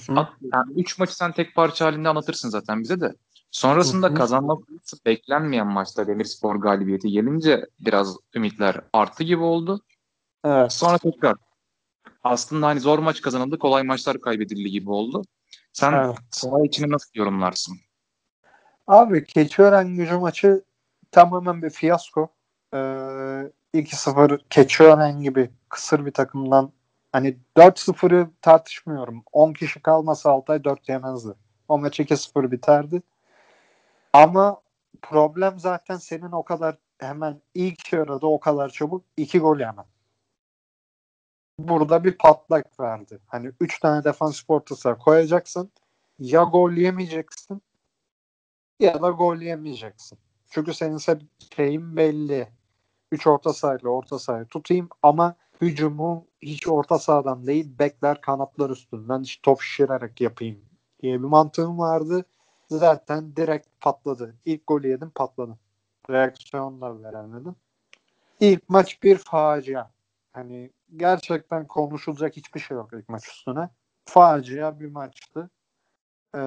[0.54, 3.14] Yani üç maçı sen tek parça halinde anlatırsın zaten bize de.
[3.52, 4.14] Sonrasında hı.
[4.14, 4.60] kazanmak
[5.06, 9.82] beklenmeyen maçta Demirspor galibiyeti gelince biraz ümitler arttı gibi oldu.
[10.44, 10.72] Evet.
[10.74, 11.36] Sonra tekrar
[12.24, 15.22] aslında hani zor maç kazanıldı, kolay maçlar kaybedildi gibi oldu.
[15.74, 16.44] Sen Evet.
[16.46, 17.78] olay içini nasıl yorumlarsın?
[18.88, 20.64] Abi Keçiören gücü maçı
[21.12, 22.30] tamamen bir fiyasko.
[22.74, 22.78] Ee,
[23.74, 26.72] 2-0 Keçiören gibi kısır bir takımdan
[27.12, 29.24] hani 4-0'ı tartışmıyorum.
[29.32, 31.34] 10 kişi kalmasa Altay 4 yemezdi.
[31.68, 33.02] O maç 2-0 biterdi.
[34.14, 34.62] Ama
[35.02, 39.86] problem zaten senin o kadar hemen ilk yarıda o kadar çabuk iki gol yemen.
[41.60, 43.20] Burada bir patlak verdi.
[43.28, 45.72] Hani 3 tane defans orta saha koyacaksın.
[46.20, 47.62] Ya gol yemeyeceksin
[48.80, 50.20] ya da gol yemeyeceksin.
[50.50, 52.48] Çünkü senin se- şeyin belli.
[53.12, 59.22] 3 orta sahayla orta sahayı tutayım ama hücumu hiç orta sahadan değil bekler kanatlar üstünden
[59.22, 60.60] hiç top şişirerek yapayım
[61.02, 62.26] diye bir mantığım vardı.
[62.70, 64.36] Zaten direkt patladı.
[64.46, 65.60] İlk golü yedim patladım.
[66.10, 67.56] Reaksiyon da veremedim.
[68.40, 69.90] İlk maç bir facia.
[70.34, 73.70] Hani gerçekten konuşulacak hiçbir şey yok ilk maç üstüne.
[74.06, 75.50] Facia bir maçtı.
[76.36, 76.40] Ee,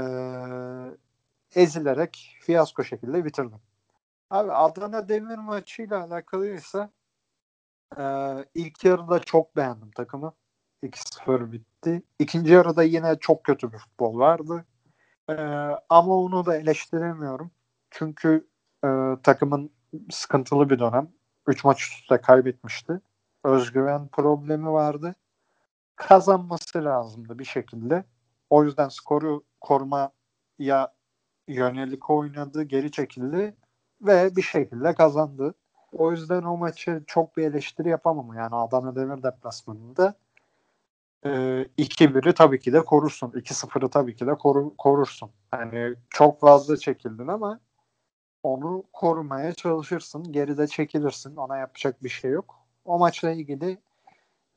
[1.54, 3.60] ezilerek fiyasko şekilde bitirdim.
[4.30, 6.90] Abi Adana Demir maçıyla alakalıysa
[7.98, 8.02] e,
[8.54, 10.34] ilk yarıda çok beğendim takımı.
[10.82, 12.02] 2-0 bitti.
[12.18, 14.64] İkinci yarıda yine çok kötü bir futbol vardı.
[15.30, 15.34] E,
[15.88, 17.50] ama onu da eleştiremiyorum.
[17.90, 18.48] Çünkü
[18.84, 18.88] e,
[19.22, 19.70] takımın
[20.10, 21.12] sıkıntılı bir dönem.
[21.46, 23.00] 3 maç üst üste kaybetmişti.
[23.44, 25.14] Özgüven problemi vardı.
[25.96, 28.04] Kazanması lazımdı bir şekilde.
[28.50, 30.12] O yüzden skoru korumaya
[31.48, 33.56] yönelik oynadı, geri çekildi
[34.02, 35.54] ve bir şekilde kazandı.
[35.92, 38.36] O yüzden o maçı çok bir eleştiri yapamam.
[38.36, 40.14] Yani Adana Demir deplasmanında
[41.24, 41.30] e,
[41.78, 43.30] 2-1'i tabii ki de korursun.
[43.30, 45.30] 2-0'ı tabii ki de koru, korursun.
[45.50, 47.60] Hani çok fazla çekildin ama
[48.42, 50.32] onu korumaya çalışırsın.
[50.32, 51.36] Geride çekilirsin.
[51.36, 52.60] Ona yapacak bir şey yok.
[52.84, 53.78] O maçla ilgili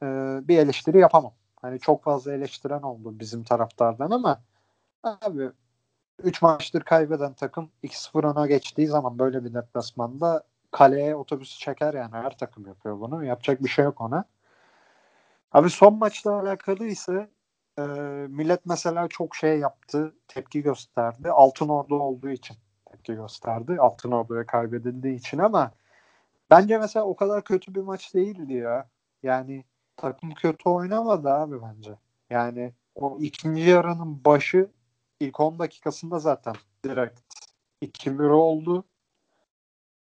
[0.03, 0.05] e,
[0.47, 1.33] bir eleştiri yapamam.
[1.61, 4.41] Hani çok fazla eleştiren oldu bizim taraftardan ama
[5.03, 5.51] abi
[6.23, 12.11] 3 maçtır kaybeden takım 2-0 öne geçtiği zaman böyle bir deplasmanda kaleye otobüsü çeker yani
[12.11, 13.25] her takım yapıyor bunu.
[13.25, 14.25] Yapacak bir şey yok ona.
[15.51, 17.29] Abi son maçla alakalı ise
[17.79, 17.81] e,
[18.29, 21.31] millet mesela çok şey yaptı, tepki gösterdi.
[21.31, 23.77] Altın Ordu olduğu için tepki gösterdi.
[23.79, 25.71] Altın Ordu'ya kaybedildiği için ama
[26.49, 28.89] bence mesela o kadar kötü bir maç değildi ya.
[29.23, 29.63] Yani
[29.97, 31.95] takım kötü oynamadı abi bence.
[32.29, 34.69] Yani o ikinci yarının başı
[35.19, 37.19] ilk 10 dakikasında zaten direkt
[37.81, 38.83] 2-1 oldu.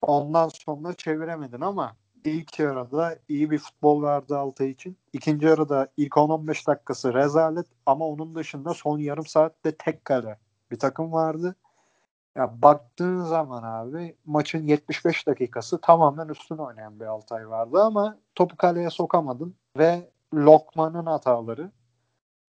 [0.01, 1.95] Ondan sonra çeviremedin ama
[2.25, 4.97] ilk yarıda iyi bir futbol verdi Altay için.
[5.13, 10.37] İkinci yarıda ilk 10-15 dakikası rezalet ama onun dışında son yarım saatte tek kale
[10.71, 11.55] bir takım vardı.
[12.35, 18.57] Ya baktığın zaman abi maçın 75 dakikası tamamen üstün oynayan bir Altay vardı ama topu
[18.57, 21.71] kaleye sokamadın ve Lokman'ın hataları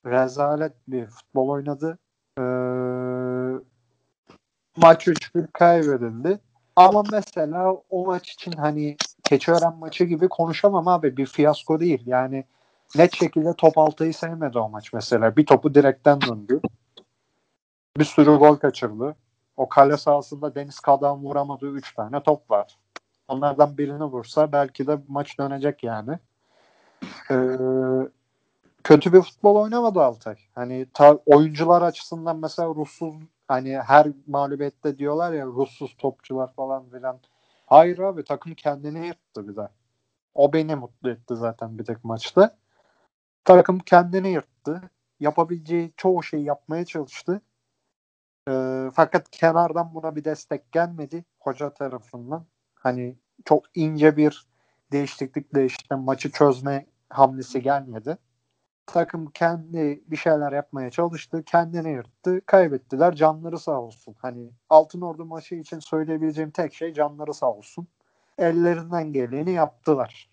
[0.05, 1.99] rezalet bir futbol oynadı.
[2.37, 2.41] Ee,
[4.77, 6.39] maç 3-1 kaybedildi.
[6.75, 8.97] Ama mesela o maç için hani
[9.29, 11.17] Keçiören maçı gibi konuşamam abi.
[11.17, 12.03] Bir fiyasko değil.
[12.05, 12.45] Yani
[12.95, 15.35] net şekilde top altayı sevmedi o maç mesela.
[15.35, 16.61] Bir topu direkten döndü.
[17.97, 19.15] Bir sürü gol kaçırdı.
[19.57, 22.77] O kale sahasında Deniz Kadan vuramadığı 3 tane top var.
[23.27, 26.19] Onlardan birini vursa belki de maç dönecek yani.
[27.31, 27.35] Ee,
[28.83, 30.35] kötü bir futbol oynamadı Altay.
[30.55, 33.15] Hani ta, oyuncular açısından mesela ruhsuz
[33.47, 37.19] hani her mağlubiyette diyorlar ya ruhsuz topçular falan filan.
[37.65, 39.69] Hayır abi takım kendini yırttı bir de.
[40.33, 42.57] O beni mutlu etti zaten bir tek maçta.
[43.45, 44.81] Takım kendini yırttı.
[45.19, 47.41] Yapabileceği çoğu şeyi yapmaya çalıştı.
[48.49, 52.45] Ee, fakat kenardan buna bir destek gelmedi hoca tarafından.
[52.75, 53.15] Hani
[53.45, 54.47] çok ince bir
[54.91, 58.17] değişiklikle işte maçı çözme hamlesi gelmedi
[58.91, 61.43] takım kendi bir şeyler yapmaya çalıştı.
[61.45, 62.41] Kendini yırttı.
[62.45, 63.15] Kaybettiler.
[63.15, 64.15] Canları sağ olsun.
[64.21, 67.87] Hani Altın Ordu maçı için söyleyebileceğim tek şey canları sağ olsun.
[68.37, 70.29] Ellerinden geleni yaptılar.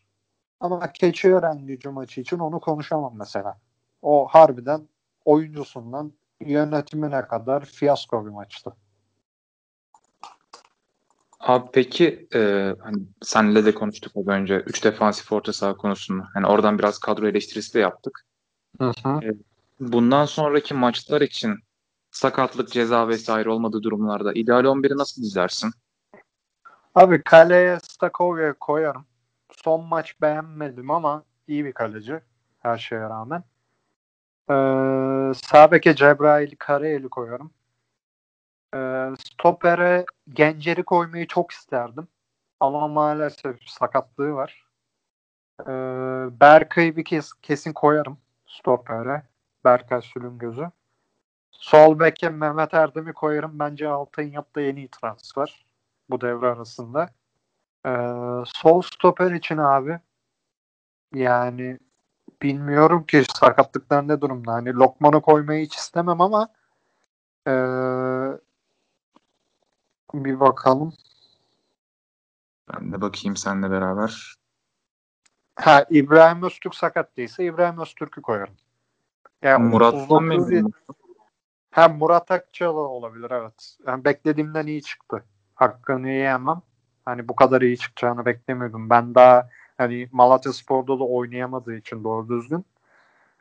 [0.60, 3.58] Ama Keçiören gücü maçı için onu konuşamam mesela.
[4.02, 4.88] O harbiden
[5.24, 8.72] oyuncusundan yönetimine kadar fiyasko bir maçtı.
[11.40, 12.38] Abi peki e,
[12.80, 14.56] hani senle de konuştuk az önce.
[14.56, 16.24] Üç defansif orta saha konusunu.
[16.34, 18.25] Hani oradan biraz kadro eleştirisi de yaptık.
[18.78, 19.20] Hı hı.
[19.22, 19.34] E,
[19.80, 21.58] bundan sonraki maçlar için
[22.10, 25.70] sakatlık, ceza vesaire olmadığı durumlarda ideal 11'i nasıl dizersin?
[26.94, 29.06] Abi kaleye Stakovya koyarım.
[29.52, 32.20] Son maç beğenmedim ama iyi bir kaleci
[32.58, 33.44] her şeye rağmen.
[34.50, 37.50] Ee, sağ beke Cebrail Karayel'i koyarım.
[38.74, 42.08] Ee, stopere Gencer'i koymayı çok isterdim.
[42.60, 44.66] Ama maalesef sakatlığı var.
[45.60, 45.70] Ee,
[46.40, 48.18] Berkay'ı bir kez, kesin koyarım
[48.58, 49.22] stopere.
[49.64, 50.70] Berkay Sülüngöz'ü.
[51.50, 53.58] Sol beke Mehmet Erdem'i koyarım.
[53.58, 55.66] Bence Altay'ın yaptığı en iyi transfer
[56.10, 57.10] bu devre arasında.
[57.86, 57.90] Ee,
[58.46, 60.00] sol stoper için abi
[61.14, 61.78] yani
[62.42, 64.52] bilmiyorum ki sakatlıklar ne durumda.
[64.52, 66.48] Hani Lokman'ı koymayı hiç istemem ama
[67.48, 67.52] ee,
[70.14, 70.92] bir bakalım.
[72.74, 74.36] Ben de bakayım seninle beraber.
[75.56, 78.54] Ha İbrahim Öztürk sakat değilse İbrahim Öztürk'ü koyarım.
[79.42, 80.72] Yani Murat'tan memnun?
[81.70, 83.76] Ha Murat Akçalı olabilir evet.
[83.86, 85.24] Yani beklediğimden iyi çıktı.
[85.54, 86.62] Hakkını yiyemem.
[87.04, 88.90] Hani bu kadar iyi çıkacağını beklemiyordum.
[88.90, 89.48] Ben daha
[89.78, 92.66] hani Malatya Spor'da da oynayamadığı için doğru düzgün.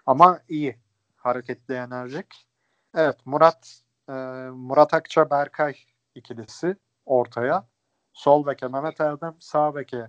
[0.06, 0.78] Ama iyi.
[1.16, 2.48] Hareketli, enerjik.
[2.96, 4.14] Evet Murat e,
[4.54, 5.76] Murat Akça Berkay
[6.16, 7.68] ikilisi ortaya.
[8.14, 10.08] Sol beke Mehmet Erdem, sağ beke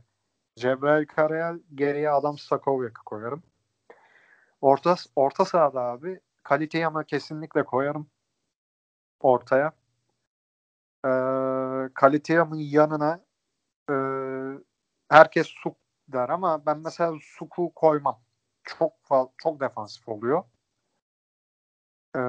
[0.56, 3.42] Cebrail Karayel, geriye adam Stakovyak'ı koyarım.
[4.60, 8.10] Orta, orta sahada abi kaliteyi ama kesinlikle koyarım
[9.20, 9.72] ortaya.
[11.04, 11.08] Ee,
[11.94, 13.24] Kalitiyam'ın yanına
[13.90, 13.94] e,
[15.08, 15.76] herkes Suk
[16.08, 18.20] der ama ben mesela Suk'u koymam.
[18.64, 18.92] Çok
[19.38, 20.44] çok defansif oluyor.
[22.16, 22.20] Ee,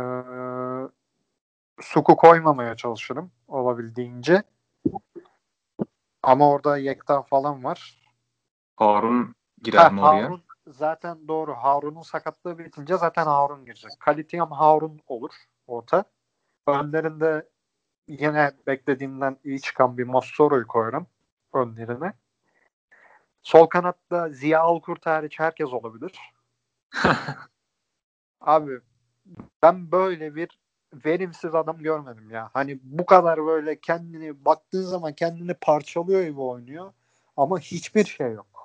[1.81, 4.43] Suk'u koymamaya çalışırım olabildiğince.
[6.23, 8.06] Ama orada Yekta falan var.
[8.77, 10.23] Harun girer Ha, mi oraya?
[10.23, 11.53] Harun zaten doğru.
[11.53, 13.91] Harun'un sakatlığı bitince zaten Harun girecek.
[13.99, 15.31] Kalitiyam Harun olur
[15.67, 16.03] orta.
[16.67, 17.49] Önlerinde
[18.07, 21.07] yine beklediğimden iyi çıkan bir Mossoro'yu koyarım
[21.53, 22.13] önlerine.
[23.43, 26.19] Sol kanatta Ziya Alkurt hariç herkes olabilir.
[28.41, 28.79] Abi
[29.63, 30.59] ben böyle bir
[30.93, 32.49] verimsiz adam görmedim ya.
[32.53, 36.93] Hani bu kadar böyle kendini baktığın zaman kendini parçalıyor gibi oynuyor
[37.37, 38.56] ama hiçbir şey yok.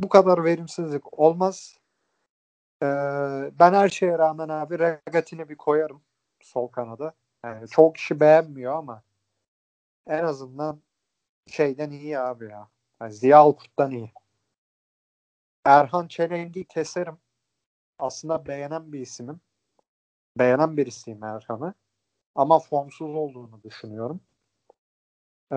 [0.00, 1.78] Bu kadar verimsizlik olmaz.
[2.82, 2.86] Ee,
[3.58, 6.02] ben her şeye rağmen abi Regatini bir koyarım
[6.40, 7.14] sol kanada.
[7.44, 9.02] Yani çok kişi beğenmiyor ama
[10.06, 10.82] en azından
[11.46, 12.68] şeyden iyi abi ya.
[13.00, 14.12] Yani Ziya Alkurt'tan iyi.
[15.64, 17.18] Erhan Çelenk'i keserim.
[17.98, 19.40] Aslında beğenen bir isimim.
[20.38, 21.74] Beğenen birisiyim Erhan'ı.
[22.34, 24.20] Ama formsuz olduğunu düşünüyorum.
[25.52, 25.56] Ee,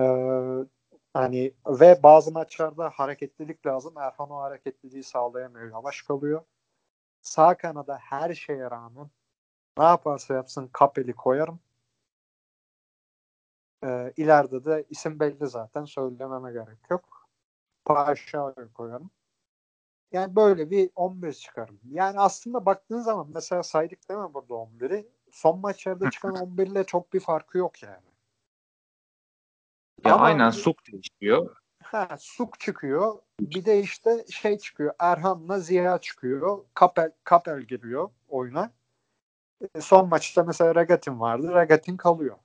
[1.14, 3.98] hani ve bazı maçlarda hareketlilik lazım.
[3.98, 5.70] Erhan o hareketliliği sağlayamıyor.
[5.70, 6.42] Yavaş kalıyor.
[7.22, 9.10] Sağ kanada her şeye rağmen
[9.78, 11.60] ne yaparsa yapsın Kapel'i koyarım.
[13.84, 15.84] Ee, ileride de isim belli zaten.
[15.84, 17.28] Söylememe gerek yok.
[17.84, 19.10] Paşa'yı koyarım.
[20.12, 21.80] Yani böyle bir 11 çıkarım.
[21.90, 25.08] Yani aslında baktığın zaman mesela saydık değil mi burada 11'i?
[25.30, 28.11] Son maçlarda çıkan 11 ile çok bir farkı yok yani.
[30.04, 31.56] Ya Ama aynen Suk değişiyor.
[31.82, 33.18] Ha, Suk çıkıyor.
[33.40, 34.94] Bir de işte şey çıkıyor.
[34.98, 36.64] Erhan'la Ziya çıkıyor.
[36.74, 38.72] Kapel, Kapel giriyor oyuna.
[39.74, 41.54] E, son maçta mesela Regatin vardı.
[41.54, 42.36] Regatin kalıyor.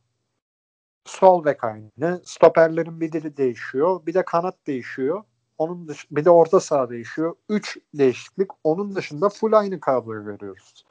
[1.06, 2.22] Sol bek aynı.
[2.26, 4.06] Stoperlerin bir dili değişiyor.
[4.06, 5.24] Bir de kanat değişiyor.
[5.58, 7.36] Onun dış bir de orta saha değişiyor.
[7.50, 8.52] Üç değişiklik.
[8.64, 10.86] Onun dışında full aynı kadroyu veriyoruz.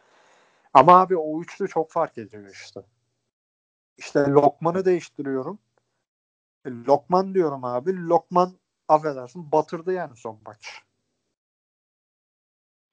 [0.75, 2.81] Ama abi o üçlü çok fark ediyor işte.
[3.99, 5.59] İşte Lokman'ı değiştiriyorum.
[6.71, 7.97] Lokman diyorum abi.
[7.97, 8.53] Lokman
[8.89, 10.83] affedersin batırdı yani son maç.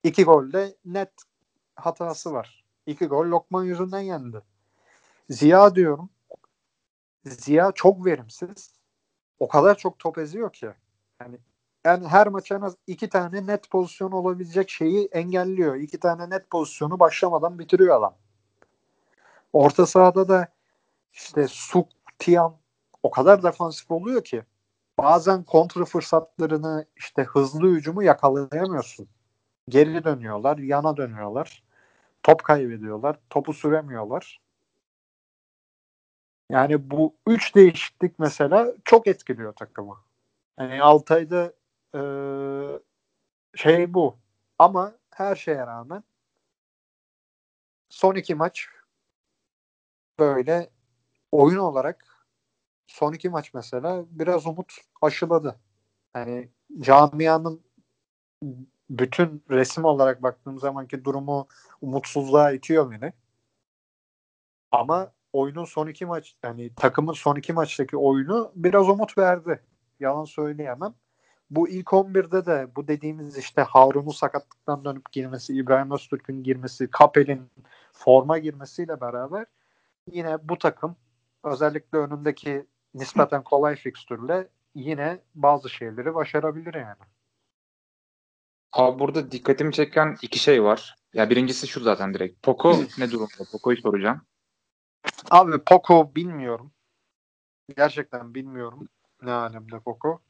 [0.03, 1.11] İki golde net
[1.75, 2.65] hatası var.
[2.85, 4.41] İki gol Lokman yüzünden yendi.
[5.29, 6.09] Ziya diyorum.
[7.25, 8.73] Ziya çok verimsiz.
[9.39, 10.73] O kadar çok top eziyor ki.
[11.21, 11.37] Yani,
[11.85, 15.75] yani her maç en az iki tane net pozisyon olabilecek şeyi engelliyor.
[15.75, 18.15] İki tane net pozisyonu başlamadan bitiriyor adam.
[19.53, 20.47] Orta sahada da
[21.13, 21.87] işte Suk,
[22.19, 22.62] Tiam
[23.03, 24.43] o kadar defansif oluyor ki
[24.97, 29.07] bazen kontra fırsatlarını işte hızlı hücumu yakalayamıyorsun.
[29.69, 31.63] Geri dönüyorlar, yana dönüyorlar.
[32.23, 34.41] Top kaybediyorlar, topu süremiyorlar.
[36.49, 39.97] Yani bu üç değişiklik mesela çok etkiliyor takımı.
[40.59, 41.53] Yani Altay'da
[41.95, 42.01] e,
[43.55, 44.17] şey bu.
[44.59, 46.03] Ama her şeye rağmen
[47.89, 48.67] son iki maç
[50.19, 50.69] böyle
[51.31, 52.12] oyun olarak
[52.87, 55.59] son iki maç mesela biraz umut aşıladı.
[56.13, 57.61] Hani camianın
[58.89, 61.47] bütün resim olarak baktığım zamanki durumu
[61.81, 63.13] umutsuzluğa itiyor beni.
[64.71, 69.63] Ama oyunun son iki maç yani takımın son iki maçtaki oyunu biraz umut verdi.
[69.99, 70.93] Yalan söyleyemem.
[71.49, 77.51] Bu ilk 11'de de bu dediğimiz işte Harun'un sakatlıktan dönüp girmesi, İbrahim Öztürk'ün girmesi, Kapel'in
[77.93, 79.45] forma girmesiyle beraber
[80.11, 80.95] yine bu takım
[81.43, 87.03] özellikle önündeki nispeten kolay fikstürle yine bazı şeyleri başarabilir yani.
[88.73, 90.95] Abi burada dikkatimi çeken iki şey var.
[91.13, 92.43] Ya birincisi şu zaten direkt.
[92.43, 93.43] Poco ne durumda?
[93.51, 94.21] Poco'yu soracağım.
[95.31, 96.71] Abi Poco bilmiyorum.
[97.77, 98.89] Gerçekten bilmiyorum
[99.21, 100.21] ne alemde Poco.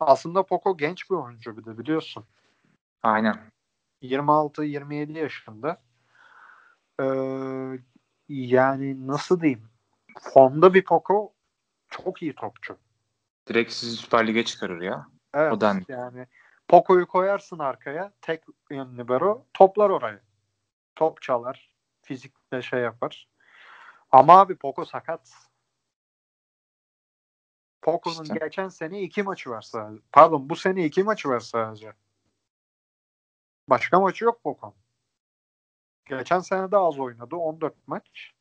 [0.00, 2.24] Aslında Poco genç bir oyuncu bir de biliyorsun.
[3.02, 3.36] Aynen.
[4.02, 5.82] 26-27 yaşında.
[7.00, 7.04] Ee,
[8.28, 9.68] yani nasıl diyeyim?
[10.20, 11.32] Formda bir Poco
[11.90, 12.78] çok iyi topçu.
[13.48, 15.06] Direkt sizi Süper Lig'e çıkarır ya.
[15.34, 15.84] Evet Odan.
[15.88, 16.26] yani
[16.68, 20.20] Poco'yu koyarsın arkaya tek yön libero toplar orayı.
[20.96, 21.70] Top çalar.
[22.02, 23.28] Fizikle şey yapar.
[24.12, 25.32] Ama abi Poco sakat.
[27.82, 28.38] Poco'nun İşte.
[28.42, 30.02] geçen sene iki maçı var sadece.
[30.12, 31.92] Pardon bu sene iki maçı var sadece.
[33.68, 34.74] Başka maçı yok Poco.
[36.04, 37.36] Geçen sene de az oynadı.
[37.36, 38.32] 14 maç.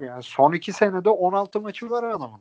[0.00, 2.40] Yani son iki senede 16 maçı var adamın.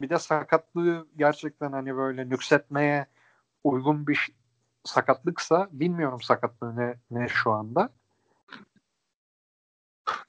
[0.00, 3.06] Bir de sakatlığı gerçekten hani böyle nüksetmeye
[3.64, 4.28] uygun bir
[4.84, 7.90] sakatlıksa bilmiyorum sakatlığı ne, ne şu anda.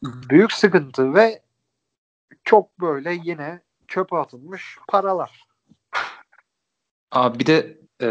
[0.04, 1.42] Büyük sıkıntı ve
[2.44, 5.48] çok böyle yine çöpe atılmış paralar.
[7.12, 8.06] Abi bir de e,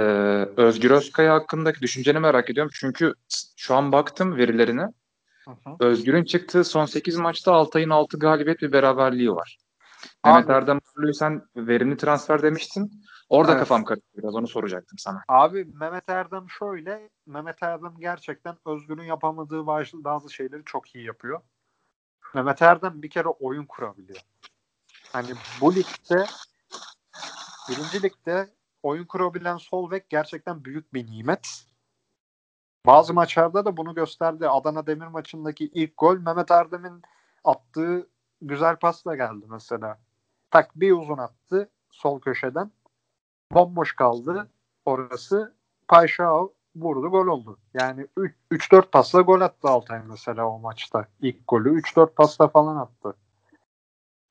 [0.57, 2.73] Özgür Özkaya hakkındaki düşünceni merak ediyorum.
[2.75, 3.15] Çünkü
[3.57, 4.93] şu an baktım verilerine.
[5.49, 5.77] Hı hı.
[5.81, 9.59] Özgür'ün çıktığı son 8 maçta Altay'ın 6 galibiyet ve beraberliği var.
[10.25, 13.03] Mehmet Abi- Erdem Uğurlu'yu sen verimli transfer demiştin.
[13.29, 13.61] Orada Evet.
[13.61, 15.23] kafam karıştı biraz onu soracaktım sana.
[15.29, 17.11] Abi Mehmet Erdem şöyle.
[17.27, 21.41] Mehmet Erdem gerçekten Özgür'ün yapamadığı bazı, bazı şeyleri çok iyi yapıyor.
[22.35, 24.21] Mehmet Erdem bir kere oyun kurabiliyor.
[25.13, 25.29] Hani
[25.61, 26.27] bu ligde
[27.69, 28.49] birinci ligde
[28.83, 31.65] oyun kurabilen sol bek gerçekten büyük bir nimet.
[32.87, 34.49] Bazı maçlarda da bunu gösterdi.
[34.49, 37.03] Adana Demir maçındaki ilk gol Mehmet Erdem'in
[37.45, 38.09] attığı
[38.43, 39.99] güzel pasla geldi mesela.
[40.51, 42.71] Tak bir uzun attı sol köşeden.
[43.53, 44.49] Bomboş kaldı
[44.85, 45.55] orası.
[45.89, 47.59] Payşao vurdu gol oldu.
[47.75, 48.07] Yani
[48.53, 51.07] 3-4 pasla gol attı Altay mesela o maçta.
[51.21, 53.15] İlk golü 3-4 pasla falan attı.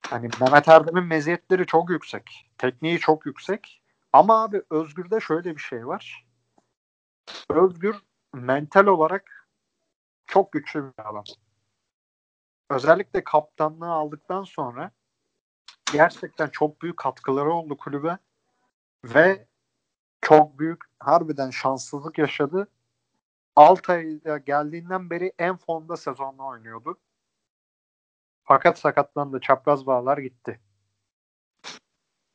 [0.09, 2.49] Hani Mehmet Erdem'in meziyetleri çok yüksek.
[2.57, 3.81] Tekniği çok yüksek.
[4.13, 6.27] Ama abi Özgür'de şöyle bir şey var.
[7.49, 7.95] Özgür
[8.33, 9.49] mental olarak
[10.27, 11.23] çok güçlü bir adam.
[12.69, 14.91] Özellikle kaptanlığı aldıktan sonra
[15.93, 18.17] gerçekten çok büyük katkıları oldu kulübe
[19.03, 19.47] ve
[20.21, 22.67] çok büyük harbiden şanssızlık yaşadı.
[23.55, 26.99] Altay'a geldiğinden beri en formda sezonla oynuyordu.
[28.43, 29.39] Fakat sakatlandı.
[29.39, 30.59] Çapraz bağlar gitti.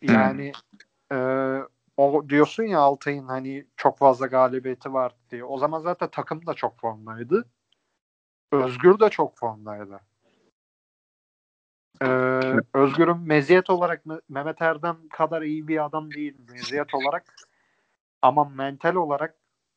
[0.02, 0.52] Yani
[1.12, 1.16] e,
[1.96, 5.44] o diyorsun ya Altay'ın hani çok fazla galibiyeti var diye.
[5.44, 7.48] O zaman zaten takım da çok formdaydı.
[8.52, 10.00] Özgür de çok formdaydı.
[12.02, 12.06] Ee,
[12.74, 17.34] Özgür'ün meziyet olarak Me- Mehmet Erdem kadar iyi bir adam değil meziyet olarak.
[18.22, 19.36] Ama mental olarak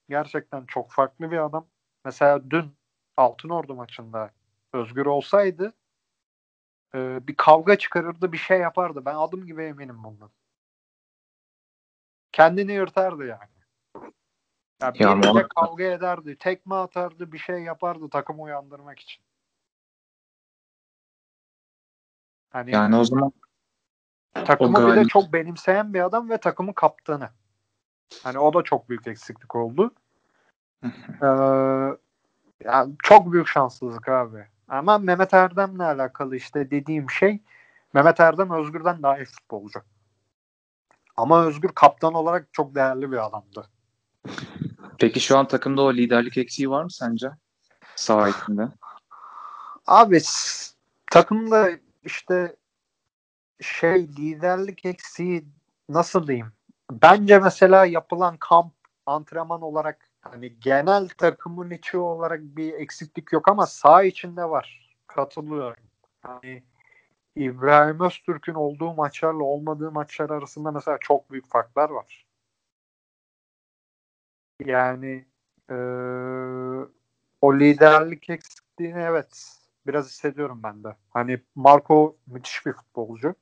[0.10, 1.68] gerçekten çok farklı bir adam.
[2.06, 2.76] Mesela dün
[3.18, 4.32] Altınordu maçında
[4.74, 5.74] Özgür olsaydı
[6.96, 9.06] e, bir kavga çıkarırdı bir şey yapardı.
[9.06, 10.30] Ben adım gibi eminim bundan.
[12.36, 13.50] Kendini yırtardı yani.
[14.82, 15.50] Ya Ya biriyle muhakkak.
[15.56, 19.24] kavga ederdi, tekme atardı, bir şey yapardı takımı uyandırmak için.
[22.50, 23.32] Hani Yani o zaman
[24.34, 27.30] takımı o bir de galip- çok benimseyen bir adam ve takımın kaptanı.
[28.24, 29.92] Hani o da çok büyük eksiklik oldu.
[31.22, 31.28] Ee,
[32.64, 34.48] yani çok büyük şanssızlık abi.
[34.68, 37.40] Ama Mehmet Erdem'le alakalı işte dediğim şey
[37.94, 39.82] Mehmet Erdem Özgür'den daha iyi futbolcu.
[41.18, 43.70] Ama Özgür kaptan olarak çok değerli bir adamdı.
[45.00, 47.30] Peki şu an takımda o liderlik eksiği var mı sence?
[47.96, 48.68] Sağ içinde.
[49.88, 50.22] Abi
[51.12, 51.70] takımda
[52.04, 52.56] işte
[53.62, 55.46] şey liderlik eksiği
[55.90, 56.52] nasıl diyeyim?
[56.92, 58.74] Bence mesela yapılan kamp
[59.06, 64.96] antrenman olarak hani genel takımın içi olarak bir eksiklik yok ama sağ içinde var.
[65.08, 65.84] Katılıyorum.
[66.22, 66.64] Hani
[67.36, 72.26] İbrahim Öztürk'ün olduğu maçlarla olmadığı maçlar arasında mesela çok büyük farklar var.
[74.66, 75.26] Yani
[75.70, 75.76] eee,
[77.42, 79.58] o liderlik eksikliğini evet
[79.88, 80.96] biraz hissediyorum ben de.
[81.10, 83.36] Hani Marco müthiş bir futbolcu.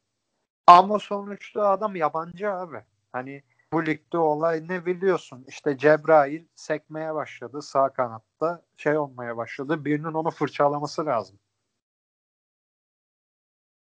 [0.67, 2.77] Ama sonuçta adam yabancı abi.
[3.13, 5.45] Hani bu ligde olay ne biliyorsun?
[5.49, 8.63] İşte Cebrail sekmeye başladı sağ kanatta.
[8.77, 9.85] Şey olmaya başladı.
[9.85, 11.39] Birinin onu fırçalaması lazım.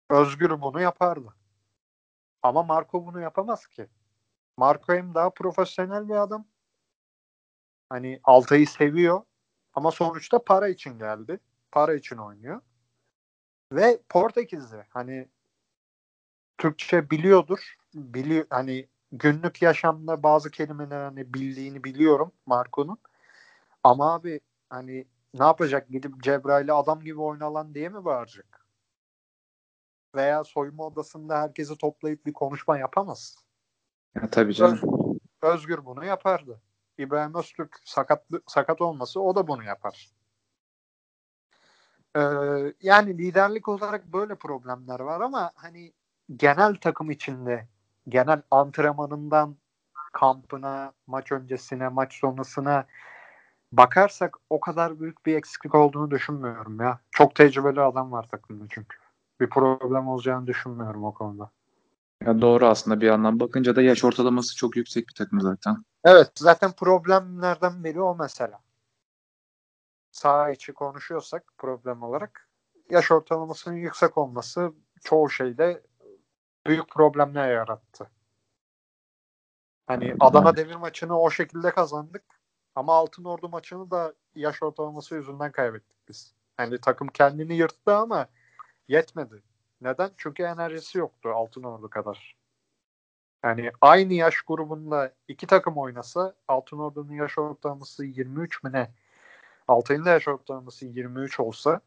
[0.09, 1.33] Özgür bunu yapardı.
[2.43, 3.87] Ama Marco bunu yapamaz ki.
[4.57, 6.45] Marco hem daha profesyonel bir adam.
[7.89, 9.21] Hani Altay'ı seviyor.
[9.73, 11.39] Ama sonuçta para için geldi.
[11.71, 12.61] Para için oynuyor.
[13.71, 14.85] Ve Portekizli.
[14.89, 15.29] Hani
[16.57, 17.75] Türkçe biliyordur.
[17.93, 22.97] Biliyor hani günlük yaşamda bazı kelimeler hani bildiğini biliyorum Marco'nun.
[23.83, 24.39] Ama abi
[24.69, 25.89] hani ne yapacak?
[25.89, 28.54] Gidip Cebrail'e adam gibi oynalan diye mi bağıracak?
[30.15, 33.35] Veya soyunma odasında herkesi toplayıp bir konuşma yapamaz.
[34.15, 34.79] Ya tabii canım.
[35.41, 36.61] Öz, Özgür bunu yapardı.
[36.97, 40.09] İbrahim Öztürk sakat sakat olması o da bunu yapar.
[42.15, 42.21] Ee,
[42.81, 45.93] yani liderlik olarak böyle problemler var ama hani
[46.35, 47.67] genel takım içinde
[48.09, 49.55] genel antrenmanından
[50.13, 52.85] kampına, maç öncesine, maç sonrasına
[53.71, 56.99] bakarsak o kadar büyük bir eksiklik olduğunu düşünmüyorum ya.
[57.11, 58.97] Çok tecrübeli adam var takımda çünkü.
[59.41, 61.51] Bir problem olacağını düşünmüyorum o konuda.
[62.25, 65.75] Ya doğru aslında bir yandan bakınca da yaş ortalaması çok yüksek bir takım zaten.
[66.03, 68.59] Evet zaten problemlerden biri o mesela.
[70.11, 72.49] Sağ içi konuşuyorsak problem olarak
[72.89, 74.73] yaş ortalamasının yüksek olması
[75.03, 75.83] çoğu şeyde
[76.65, 78.09] büyük problemler yarattı.
[79.87, 80.55] Hani Adana.
[80.55, 82.23] Demir maçını o şekilde kazandık.
[82.75, 86.33] Ama Altın Ordu maçını da yaş ortalaması yüzünden kaybettik biz.
[86.59, 88.27] Yani takım kendini yırttı ama
[88.87, 89.43] yetmedi.
[89.81, 90.11] Neden?
[90.17, 92.35] Çünkü enerjisi yoktu Altın Ordu kadar.
[93.43, 98.91] Yani aynı yaş grubunda iki takım oynasa Altın Ordu'nun yaş ortalaması 23 mi ne?
[99.67, 101.81] Altay'ın da yaş ortalaması 23 olsa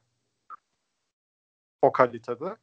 [1.82, 2.56] o kalitede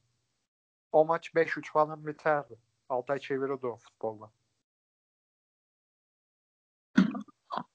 [0.91, 2.55] o maç 5-3 falan biterdi.
[2.89, 4.31] Altay çevirirdi o futbolla.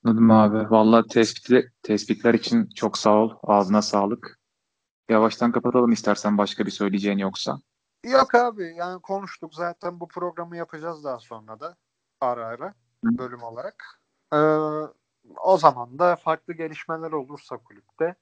[0.04, 0.70] Anladım abi.
[0.70, 3.30] Vallahi tespitler, tespitler için çok sağ ol.
[3.42, 4.39] Ağzına sağlık.
[5.10, 7.58] Yavaştan kapatalım istersen başka bir söyleyeceğin yoksa.
[8.04, 11.76] Yok abi yani konuştuk zaten bu programı yapacağız daha sonra da
[12.20, 14.00] ara ara bölüm olarak.
[14.32, 14.36] Ee,
[15.36, 18.14] o zaman da farklı gelişmeler olursa kulüpte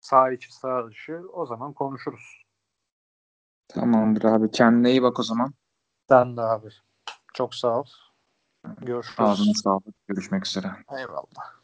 [0.00, 2.42] sağ içi sağ dışı o zaman konuşuruz.
[3.68, 4.50] Tamamdır abi.
[4.50, 5.54] Kendine iyi bak o zaman.
[6.08, 6.68] Sen de abi.
[7.34, 7.86] Çok sağ ol.
[8.80, 9.18] Görüşürüz.
[9.18, 10.06] Ağzına sağlık.
[10.08, 10.66] Görüşmek üzere.
[10.98, 11.59] Eyvallah.